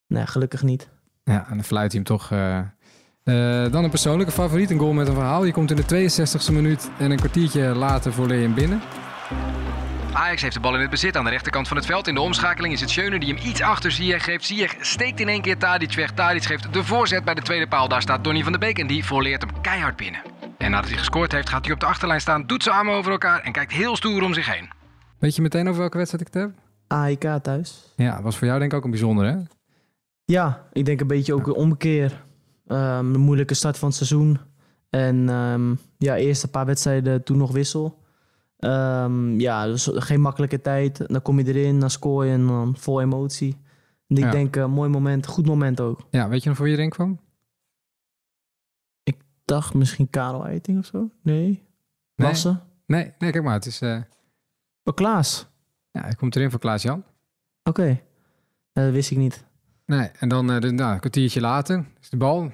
[0.07, 0.89] nee, gelukkig niet.
[1.24, 2.32] Ja, en dan fluit hij hem toch.
[2.32, 2.57] eh.
[3.24, 5.43] Eh, dan een persoonlijke favoriet, een goal met een verhaal.
[5.43, 8.82] Je komt in de 62e minuut en een kwartiertje later voor je hem binnen.
[10.14, 12.07] Ajax heeft de bal in het bezit aan de rechterkant van het veld.
[12.07, 14.45] In de omschakeling is het Schöne die hem iets achter Ziyech geeft.
[14.45, 16.12] Ziyech steekt in één keer Tadic weg.
[16.12, 17.88] Tadic geeft de voorzet bij de tweede paal.
[17.88, 20.22] Daar staat Donny van de Beek en die voorleert hem keihard binnen.
[20.57, 23.12] En nadat hij gescoord heeft gaat hij op de achterlijn staan, doet zijn armen over
[23.12, 24.70] elkaar en kijkt heel stoer om zich heen.
[25.22, 26.52] Weet je meteen over welke wedstrijd ik het heb?
[26.88, 27.94] AEK thuis.
[27.96, 29.38] Ja, was voor jou denk ik ook een bijzonder, hè?
[30.26, 32.26] Ja, ik denk een beetje ook een omkeer.
[32.68, 34.40] Ehm, een moeilijke start van het seizoen.
[34.90, 38.00] En ehm, ja, eerst een paar wedstrijden, toen nog wissel.
[38.58, 41.08] Ehm, ja, dus geen makkelijke tijd.
[41.08, 43.58] Dan kom je erin, dan scoor je en dan vol emotie.
[44.08, 44.32] En ik Ja.
[44.32, 46.00] denk, een mooi moment, goed moment ook.
[46.10, 47.20] Ja, weet je nog voor je erin kwam?
[49.46, 51.10] dacht misschien Karel Eiting of zo.
[51.22, 51.64] Nee.
[52.16, 52.34] Nee.
[52.88, 53.82] Nee, nee, kijk maar, het is...
[53.82, 54.02] eh,
[54.84, 55.48] Oh, Klaas.
[55.92, 57.04] ja, hij komt erin voor Klaas-Jan.
[57.64, 58.02] Oké.
[58.74, 59.46] Dat wist ik niet.
[59.86, 62.52] Nee, en dan eh, de, nou, een kwartiertje later is de bal.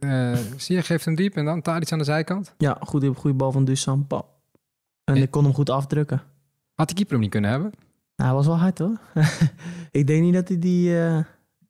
[0.56, 2.54] zie je, geeft hem diep en dan Tadic aan de zijkant.
[2.58, 4.06] Ja, goede, goede bal van Dusan.
[4.06, 4.24] Bam.
[5.04, 6.22] En ik kon hem goed afdrukken.
[6.74, 7.72] Had die keeper hem niet kunnen hebben?
[8.16, 9.00] Nou, hij was wel hard hoor.
[9.90, 11.18] ik denk niet dat hij die, eh,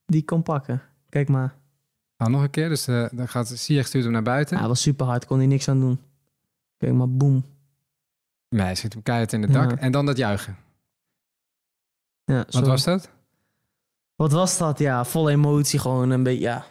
[0.06, 0.82] die kon pakken.
[1.08, 1.54] Kijk maar.
[2.16, 2.68] Nou, nog een keer.
[2.68, 4.54] Dus dan gaat Ziyech stuurt hem naar buiten.
[4.54, 5.26] Ja, hij was super hard.
[5.26, 6.00] Kon hij niks aan doen.
[6.76, 7.44] Kijk maar, boem.
[8.52, 9.70] Nee, schiet hem keihard in het dak.
[9.70, 9.76] Ja.
[9.76, 10.56] En dan dat juichen.
[12.24, 13.10] Ja, Wat was dat?
[14.16, 14.78] Wat was dat?
[14.78, 16.40] Ja, vol emotie gewoon een beetje.
[16.42, 16.64] Ja.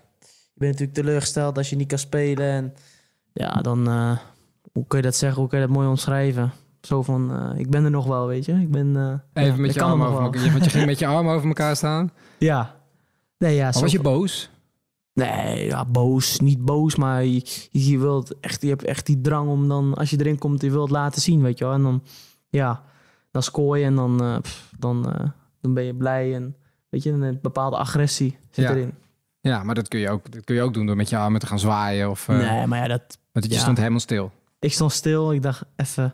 [0.53, 2.45] Je bent natuurlijk teleurgesteld als je niet kan spelen.
[2.51, 2.73] En
[3.33, 3.87] ja, dan...
[3.87, 4.17] eh,
[4.71, 5.39] hoe kun je dat zeggen?
[5.39, 6.51] Hoe kun je dat mooi omschrijven?
[6.81, 8.53] Zo van, eh, ik ben er nog wel, weet je.
[8.53, 8.95] Ik ben...
[9.33, 10.51] eh, Even ja, met je armen er over elkaar.
[10.51, 12.11] Want je ging met je armen over elkaar staan.
[12.39, 12.75] Ja.
[13.37, 14.49] Nee, ja, zo was je boos?
[15.13, 16.39] Nee, ja, boos.
[16.39, 20.09] Niet boos, maar je, je, wilt echt, je hebt echt die drang om dan, als
[20.09, 21.73] je erin komt, je wilt laten zien, weet je wel.
[21.73, 22.03] En dan,
[22.49, 22.83] ja,
[23.31, 25.27] dan scoor je en dan, eh, pff, dan, eh,
[25.61, 26.35] dan ben je blij.
[26.35, 26.55] En
[26.89, 28.71] weet je, een bepaalde agressie zit Ja.
[28.71, 28.93] erin.
[29.41, 31.39] Ja, maar dat kun je ook, dat kun je ook doen door met je armen
[31.39, 32.09] te gaan zwaaien.
[32.09, 33.17] Of, eh, nee, maar ja, dat...
[33.31, 33.59] Want je ja.
[33.59, 34.31] stond helemaal stil.
[34.59, 35.33] Ik stond stil.
[35.33, 36.13] Ik dacht even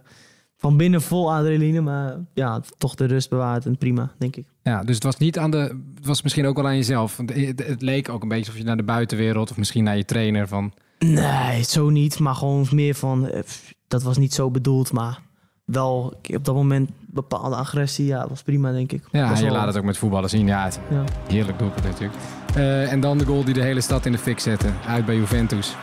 [0.57, 4.45] van binnen vol adrenaline, maar ja, toch de rust bewaard en prima, denk ik.
[4.63, 5.57] Ja, dus het was niet aan de.
[5.95, 7.17] Het was misschien ook wel aan jezelf.
[7.17, 9.97] Want het, het leek ook een beetje of je naar de buitenwereld of misschien naar
[9.97, 10.73] je trainer van.
[10.99, 12.19] Nee, zo niet.
[12.19, 13.27] Maar gewoon meer van...
[13.29, 13.41] eh,
[13.87, 15.19] Dat was niet zo bedoeld, maar
[15.65, 18.05] wel op dat moment bepaalde agressie.
[18.05, 19.03] Ja, was prima, denk ik.
[19.11, 20.47] Ja, je laat het ook met voetballen zien.
[20.47, 21.03] Ja, het, Ja.
[21.27, 22.19] heerlijk doelpunt natuurlijk.
[22.55, 24.67] Eh, en dan de goal die de hele stad in de fik zette.
[24.87, 25.75] Uit bij Juventus.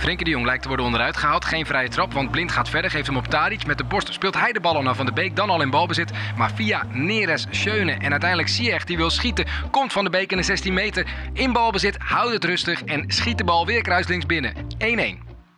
[0.00, 1.44] Frenkie de Jong lijkt te worden onderuit gehaald.
[1.44, 2.90] Geen vrije trap, want Blind gaat verder.
[2.90, 3.66] Geeft hem op Tadic.
[3.66, 5.36] Met de borst speelt hij de bal al naar Van de Beek.
[5.36, 6.10] Dan al in balbezit.
[6.36, 9.46] Maar via Neres, Schöne en uiteindelijk Ziyech die wil schieten.
[9.70, 11.30] Komt Van de Beek in de 16 meter.
[11.32, 14.54] In balbezit, houdt het rustig en schiet de bal weer kruislinks binnen.
[14.54, 14.56] 1-1.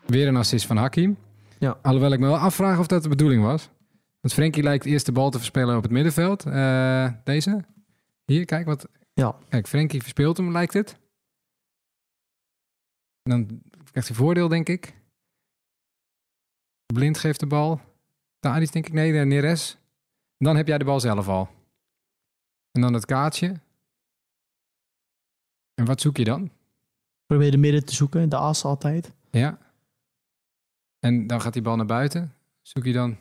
[0.07, 1.17] Weer een assist van Hakim.
[1.59, 1.79] Ja.
[1.83, 3.69] Alhoewel ik me wel afvraag of dat de bedoeling was.
[4.21, 6.47] Want Frenkie lijkt eerst de bal te verspelen op het middenveld.
[6.47, 7.65] Eh, deze.
[8.25, 8.89] Hier, kijk wat.
[9.15, 9.35] Ja.
[9.49, 11.01] Kijk, Frenkie verspeelt hem, lijkt het.
[13.23, 13.63] En dan
[13.93, 14.95] krijgt hij voordeel, denk ik.
[16.87, 17.81] Blind geeft de bal.
[18.41, 18.93] Tadic, denk ik.
[18.93, 19.79] Nee, de Neres.
[20.39, 21.49] En dan heb jij de bal zelf al.
[22.71, 23.61] En dan het kaartje.
[25.75, 26.51] En wat zoek je dan?
[27.27, 29.13] Probeer de midden te zoeken, de as altijd.
[29.31, 29.59] Ja.
[30.99, 32.35] En dan gaat die bal naar buiten.
[32.63, 33.17] Zoek je dan...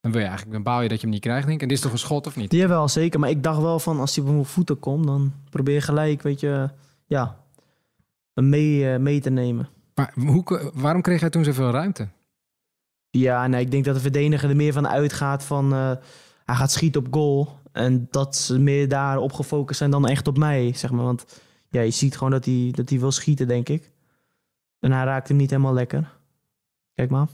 [0.00, 1.62] Dan wil je eigenlijk, dan bouw je dat je hem niet krijgt, denk ik.
[1.62, 2.50] En dit is toch een schot of niet?
[2.50, 5.06] Die hebben wel zeker, maar ik dacht wel van als hij op mijn voeten komt,
[5.06, 6.70] dan probeer je gelijk, weet je,
[7.06, 7.44] ja,
[8.44, 9.68] mee, eh, mee te nemen.
[9.94, 12.08] Maar hoe, waarom kreeg hij toen zoveel ruimte?
[13.10, 15.92] Ja, nee, ik denk dat de verdediger er meer van uitgaat van eh,
[16.44, 17.48] hij gaat schieten op goal.
[17.72, 21.04] En dat ze meer daarop gefocust zijn dan echt op mij, zeg maar.
[21.04, 23.90] Want ja, je ziet gewoon dat hij, dat hij wil schieten, denk ik.
[24.78, 26.12] En hij raakt hem niet helemaal lekker.
[26.94, 27.26] Kijk maar.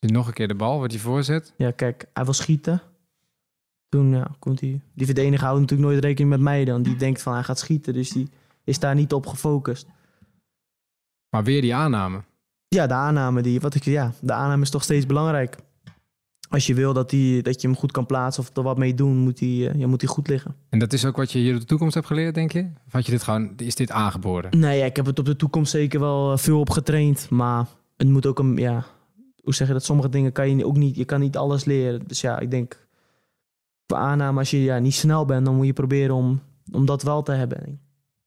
[0.00, 1.52] Nog een keer de bal, wat hij voorzet.
[1.56, 2.82] Ja, kijk, hij wil schieten.
[3.88, 4.80] Toen ja, komt hij.
[4.94, 6.82] Die verdediger houdt natuurlijk nooit rekening met mij dan.
[6.82, 8.28] Die denkt van hij gaat schieten, dus die
[8.64, 9.86] is daar niet op gefocust.
[11.30, 12.22] Maar weer die aanname.
[12.68, 15.56] Ja, de aanname, die, wat ik, ja, de aanname is toch steeds belangrijk.
[16.48, 18.94] Als je wil dat, die, dat je hem goed kan plaatsen of er wat mee
[18.94, 20.54] doen, moet hij, eh, ja, moet hij goed liggen.
[20.68, 22.70] En dat is ook wat je hier op de toekomst hebt geleerd, denk je?
[22.86, 24.58] Of had je dit gewoon, is dit aangeboren?
[24.58, 27.30] Nee, ja, ik heb het op de toekomst zeker wel eh, veel op getraind.
[27.30, 27.66] Maar
[27.96, 28.84] het moet ook een, ja,
[29.42, 29.84] hoe zeg je dat?
[29.84, 32.06] Sommige dingen kan je ook niet, je kan niet alles leren.
[32.06, 32.86] Dus ja, ik denk,
[33.86, 36.40] voor aanname, als je ja, niet snel bent, dan moet je proberen om,
[36.72, 37.80] om dat wel te hebben.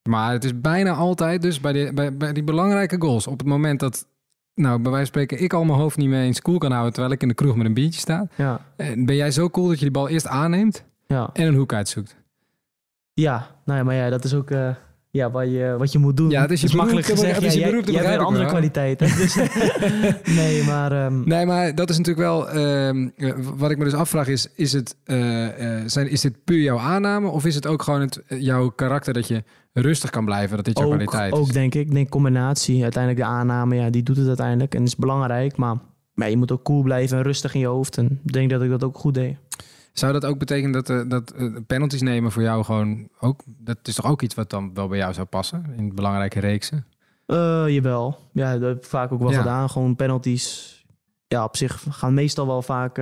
[0.10, 3.28] Maar het is bijna altijd dus bij, die- bij, bij die belangrijke goals.
[3.28, 4.08] Op het moment dat,
[4.56, 6.92] nou, bij wijze van spreken, ik al mijn hoofd niet meer eens cool kan houden...
[6.94, 8.28] terwijl ik in de kroeg met een biertje sta.
[8.36, 8.66] Ja.
[8.76, 11.30] En ben jij zo cool dat je die bal eerst aanneemt Ja.
[11.34, 12.16] en een hoek uitzoekt?
[13.14, 14.70] Ja, nou ja, maar ja, dat is ook eh,
[15.12, 16.30] ja, wat, je, wat je moet doen.
[16.30, 17.36] Ja, het is je beroep, gezegd.
[17.36, 19.08] het is je ja, jij- beroep, dat jij hebt weer andere kwaliteiten.
[19.18, 19.36] Dus,
[20.40, 20.92] nee, maar...
[20.92, 22.50] ehm, Nee, maar dat is natuurlijk wel.
[22.50, 26.44] ehm, eh, wat ik me dus afvraag is: is, het, eh, eh, zijn, is dit
[26.44, 27.28] puur jouw aanname?
[27.28, 29.44] Of is het ook gewoon het, jouw karakter dat je
[29.74, 30.56] rustig kan blijven?
[30.56, 31.40] Dat dit jouw ook, kwaliteit is?
[31.40, 31.88] ook denk ik.
[31.88, 32.82] Ik denk combinatie.
[32.84, 34.76] Uiteindelijk de aanname, ja, die doet het uiteindelijk.
[34.76, 35.58] En is belangrijk.
[35.58, 35.76] Maar,
[36.14, 37.98] maar je moet ook cool blijven en rustig in je hoofd.
[37.98, 39.38] En ik denk dat ik dat ook goed deed.
[39.94, 43.42] Zou dat ook betekenen dat, eh, dat eh, penalties nemen voor jou gewoon ook.
[43.46, 46.86] Dat is toch ook iets wat dan wel bij jou zou passen in belangrijke reeksen?
[47.26, 48.20] Eh jawel.
[48.34, 49.38] Ja, dat heb ik vaak ook wel Ja.
[49.38, 49.70] gedaan.
[49.70, 50.80] Gewoon penalties.
[51.28, 52.98] Ja, op zich gaan meestal wel vaak...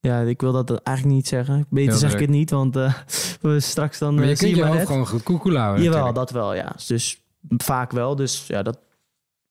[0.00, 1.66] Ja, ik wil dat eigenlijk niet zeggen.
[1.68, 2.74] Beter zeg ik het niet, want
[3.40, 5.82] we straks dan Maar je kunt je maar hoofd gewoon goed koekoel houden.
[5.84, 6.30] Jawel, natuurlijk.
[6.30, 6.72] dat wel, ja.
[6.86, 8.16] Dus vaak wel.
[8.16, 8.78] Dus ja, dat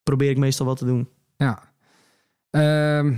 [0.04, 1.10] probeer ik meestal wel te doen.
[1.38, 1.60] Ja.
[2.50, 3.14] Ehm,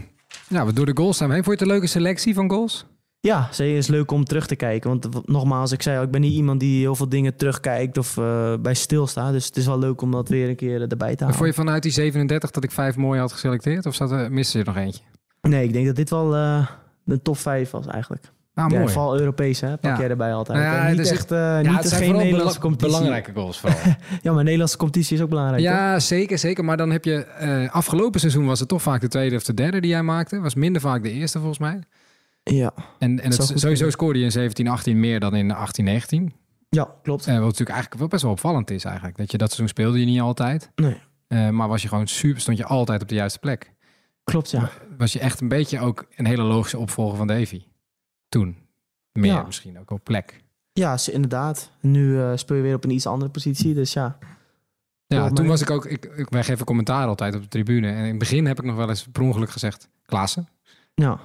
[0.47, 1.43] ja, we door de goals zijn heen.
[1.43, 2.85] Vond je het een leuke selectie van goals?
[3.23, 4.89] Ja, zeker is leuk om terug te kijken.
[4.89, 8.17] Want nogmaals, ik zei al, ik ben niet iemand die heel veel dingen terugkijkt of
[8.17, 9.31] eh, bij stilstaat.
[9.31, 11.35] Dus het is wel leuk om dat weer een keer erbij te En halen.
[11.35, 13.85] vond je vanuit die 37 dat ik vijf mooi had geselecteerd?
[13.85, 15.01] Of zat er, miste je er nog eentje?
[15.41, 16.67] Nee, ik denk dat dit wel eh,
[17.03, 18.23] de top 5 was eigenlijk.
[18.53, 18.91] Ah, ja, mooi.
[18.91, 19.77] vooral Europees, hè?
[19.77, 19.99] Pak Ja.
[19.99, 20.57] jij erbij altijd.
[20.59, 22.91] Nou ja, niet zit- echt, eh, Ja, niet het zijn geen Nederlandse competitie.
[22.97, 23.79] belangrijke goals vooral.
[24.21, 25.63] Ja, maar Nederlandse competitie is ook belangrijk.
[25.63, 25.71] toch?
[25.73, 26.65] ja, zeker, zeker.
[26.65, 27.25] Maar dan heb je...
[27.25, 30.39] eh, afgelopen seizoen was het toch vaak de tweede of de derde die jij maakte.
[30.39, 31.79] Was minder vaak de eerste volgens mij.
[32.55, 36.33] Ja, En, en het, sowieso scoorde je in 17, 18 meer dan in 18, 19.
[36.69, 37.25] ja klopt.
[37.27, 39.17] Eh, wat natuurlijk eigenlijk wel best wel opvallend is eigenlijk.
[39.17, 40.71] Dat je dat seizoen speelde je niet altijd.
[40.75, 40.97] Nee,
[41.27, 43.73] Eh, maar was je gewoon super, stond je altijd op de juiste plek.
[44.23, 44.69] klopt, ja.
[44.97, 47.63] Was je echt een beetje ook een hele logische opvolger van Davy.
[48.29, 48.57] Toen.
[49.11, 49.43] Meer Ja.
[49.43, 50.43] misschien ook op plek.
[50.73, 51.71] Ja, inderdaad.
[51.79, 54.17] Nu eh, speel je weer op een iets andere positie, dus ja.
[55.07, 55.85] Ja, toen was ik ook...
[55.85, 57.87] Ik, ik, wij geven commentaar altijd op de tribune.
[57.87, 59.89] En in het begin heb ik nog wel eens per ongeluk gezegd...
[60.05, 60.47] Klaassen.
[60.93, 61.19] Ja,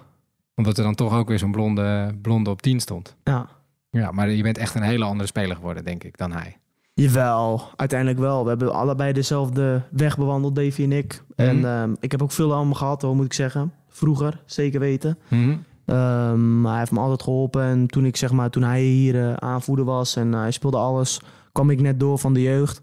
[0.56, 3.16] Omdat er dan toch ook weer zo'n blonde, blonde op 10 stond.
[3.24, 3.48] ja.
[3.90, 6.56] Ja, maar je bent echt een hele andere speler geworden, denk ik, dan hij.
[6.94, 8.42] Jawel, uiteindelijk wel.
[8.42, 11.22] We hebben allebei dezelfde weg bewandeld, Davy en ik.
[11.36, 11.64] En Mhm.
[11.66, 13.72] ehm, ik heb ook veel aan hem gehad, hoor, moet ik zeggen.
[13.88, 15.18] Vroeger, zeker weten.
[15.28, 15.56] Mhm.
[15.84, 17.62] Ehm, hij heeft me altijd geholpen.
[17.62, 21.20] En toen, ik, zeg maar, toen hij hier eh, aanvoerder was en hij speelde alles,
[21.52, 22.80] kwam ik net door van de jeugd.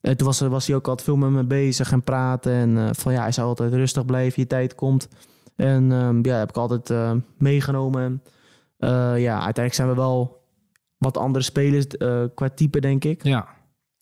[0.00, 2.52] En toen was, was hij ook altijd veel met me bezig en praten.
[2.52, 5.08] En eh, van ja, hij zou altijd rustig blijven, je tijd komt.
[5.56, 8.02] En ehm, ja, heb ik altijd eh, meegenomen.
[8.02, 8.22] En,
[8.76, 10.42] eh, ja, uiteindelijk zijn we wel
[10.98, 13.24] wat andere spelers eh, qua type, denk ik.
[13.24, 13.48] Ja.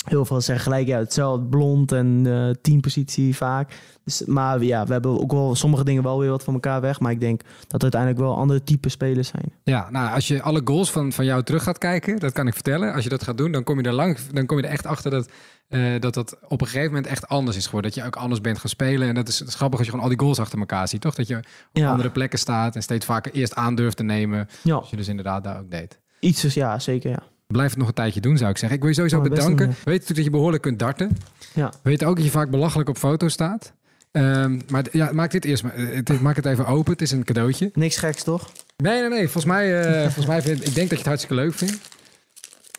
[0.05, 3.73] Heel veel zeggen gelijk, ja, hetzelfde blond en eh teampositie vaak.
[4.05, 7.01] Dus, maar ja, we hebben ook wel sommige dingen wel weer wat van elkaar weg.
[7.01, 9.53] Maar ik denk dat het uiteindelijk wel andere type spelers zijn.
[9.63, 12.55] Ja, nou, als je alle goals van, van jou terug gaat kijken, dat kan ik
[12.55, 12.93] vertellen.
[12.95, 14.87] Als je dat gaat doen, dan kom je er, lang, dan kom je er echt
[14.87, 15.29] achter dat,
[15.69, 17.91] eh, dat dat op een gegeven moment echt anders is geworden.
[17.91, 19.09] Dat je ook anders bent gaan spelen.
[19.09, 21.01] En dat is, dat is grappig als je gewoon al die goals achter elkaar ziet,
[21.01, 21.15] toch?
[21.15, 21.91] Dat je op Ja.
[21.91, 24.49] andere plekken staat en steeds vaker eerst aandurft te nemen.
[24.63, 24.75] Ja.
[24.75, 26.01] Als je dus inderdaad daar ook deed.
[26.21, 27.23] Iets dus, ja, zeker, ja.
[27.53, 28.77] Blijf het nog een tijdje doen, zou ik zeggen.
[28.77, 29.57] Ik wil je sowieso Oh, bedanken.
[29.57, 31.17] doen, We weten natuurlijk dat je behoorlijk kunt darten.
[31.55, 31.69] Ja.
[31.83, 33.73] We weten ook dat je vaak belachelijk op foto's staat.
[34.11, 35.75] Ehm, maar ja, maak dit eerst maar.
[35.75, 36.93] eh, het- Maak het even open.
[36.93, 37.71] Het is een cadeautje.
[37.75, 38.53] Niks geks, toch?
[38.77, 39.23] Nee, nee, nee.
[39.23, 41.79] Volgens mij, eh, volgens mij vind ik denk dat je het hartstikke leuk vindt.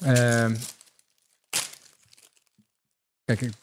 [0.01, 0.55] Ehm,
[3.25, 3.53] kijk, ik,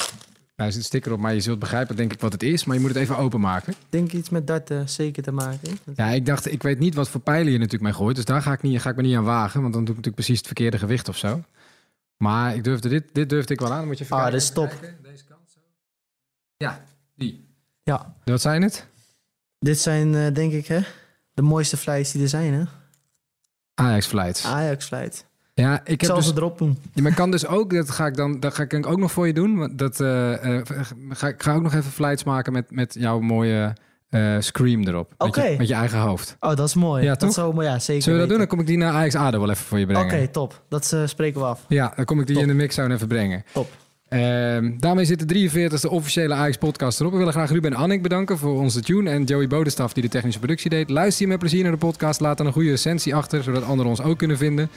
[0.61, 2.65] nou, er zit een sticker op, maar je zult begrijpen denk ik wat het is.
[2.65, 3.73] Maar je moet het even openmaken.
[3.73, 5.79] Ik denk iets met darten zeker te maken.
[5.95, 8.17] Ja, ik dacht, ik weet niet wat voor pijlen je natuurlijk mee gooit.
[8.17, 9.61] Dus daar ga ik, niet, ga ik me niet aan wagen.
[9.63, 11.43] Want dan doe ik natuurlijk precies het verkeerde gewicht of zo.
[12.17, 13.79] Maar ik durfde dit, dit durfde ik wel aan.
[13.79, 14.39] Dan moet je even Ah, kijken.
[14.41, 14.93] dat is top.
[15.03, 15.59] Deze kant zo.
[16.57, 16.85] Ja,
[17.15, 17.49] die.
[17.83, 18.15] Ja.
[18.25, 18.87] Wat zijn het?
[19.59, 20.81] Dit zijn, eh, denk ik, hè,
[21.33, 22.63] de mooiste flights die er zijn, hè?
[23.75, 24.45] Ajax Flights.
[24.45, 25.25] Ajax flight.
[25.61, 26.27] Ja, ik heb zal dus...
[26.27, 26.79] ze erop doen.
[26.93, 29.27] Ja, maar kan dus ook, dat ga ik dan, dat ga ik ook nog voor
[29.27, 29.59] je doen.
[29.59, 30.67] Want dat, eh, eh,
[31.09, 33.75] ga, ik ga ook nog even flights maken met, met jouw mooie
[34.11, 35.13] eh, scream erop.
[35.19, 35.55] Oké.
[35.59, 36.37] Met, je eigen hoofd.
[36.41, 37.03] Oh, dat is mooi.
[37.03, 37.33] Ja, dat toch?
[37.33, 38.39] zou, maar ja, zeker Zullen we dat doen?
[38.39, 40.31] Dan kom ik die naar Ajax ADO wel even voor je Oké, brengen.
[40.31, 40.63] top.
[40.69, 41.65] Dat spreken we af.
[41.69, 42.45] Ja, dan kom ik die Top.
[42.45, 43.45] in de mixzone even brengen.
[43.53, 43.69] Top.
[44.11, 47.13] Ehm, daarmee zit de 43e officiële Ajax podcast erop.
[47.13, 49.11] We willen graag Ruben en Annik bedanken voor onze tune.
[49.11, 50.91] En Joey Bodestaf die de technische productie deed.
[50.91, 52.21] Luister je met plezier naar de podcast.
[52.21, 54.71] Laat dan een goede recensie achter, zodat anderen ons ook kunnen vinden.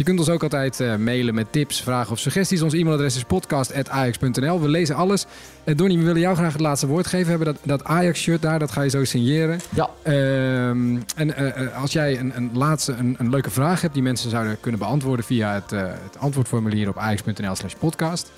[0.00, 2.62] Je kunt ons ook altijd eh, mailen met tips, vragen of suggesties.
[2.62, 4.60] Ons e-mailadres is podcast.ajax.nl.
[4.60, 5.26] We lezen alles.
[5.64, 7.24] Uh, Donnie, we willen jou graag het laatste woord geven.
[7.24, 9.60] We hebben dat, dat Ajax-shirt daar, dat ga je zo signeren.
[9.74, 9.90] Ja.
[10.02, 14.30] Ehm, en eh, als jij een, een laatste, een, een leuke vraag hebt die mensen
[14.30, 18.32] zouden kunnen beantwoorden via het, eh, het antwoordformulier op ajax.nl slash podcast,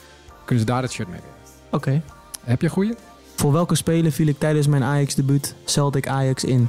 [0.44, 1.40] kunnen ze daar het shirt mee winnen.
[1.70, 2.02] Oké.
[2.44, 2.94] Heb je een goeie?
[3.36, 6.68] Voor welke speler viel ik tijdens mijn Ajax-debuut Celtic Ajax in?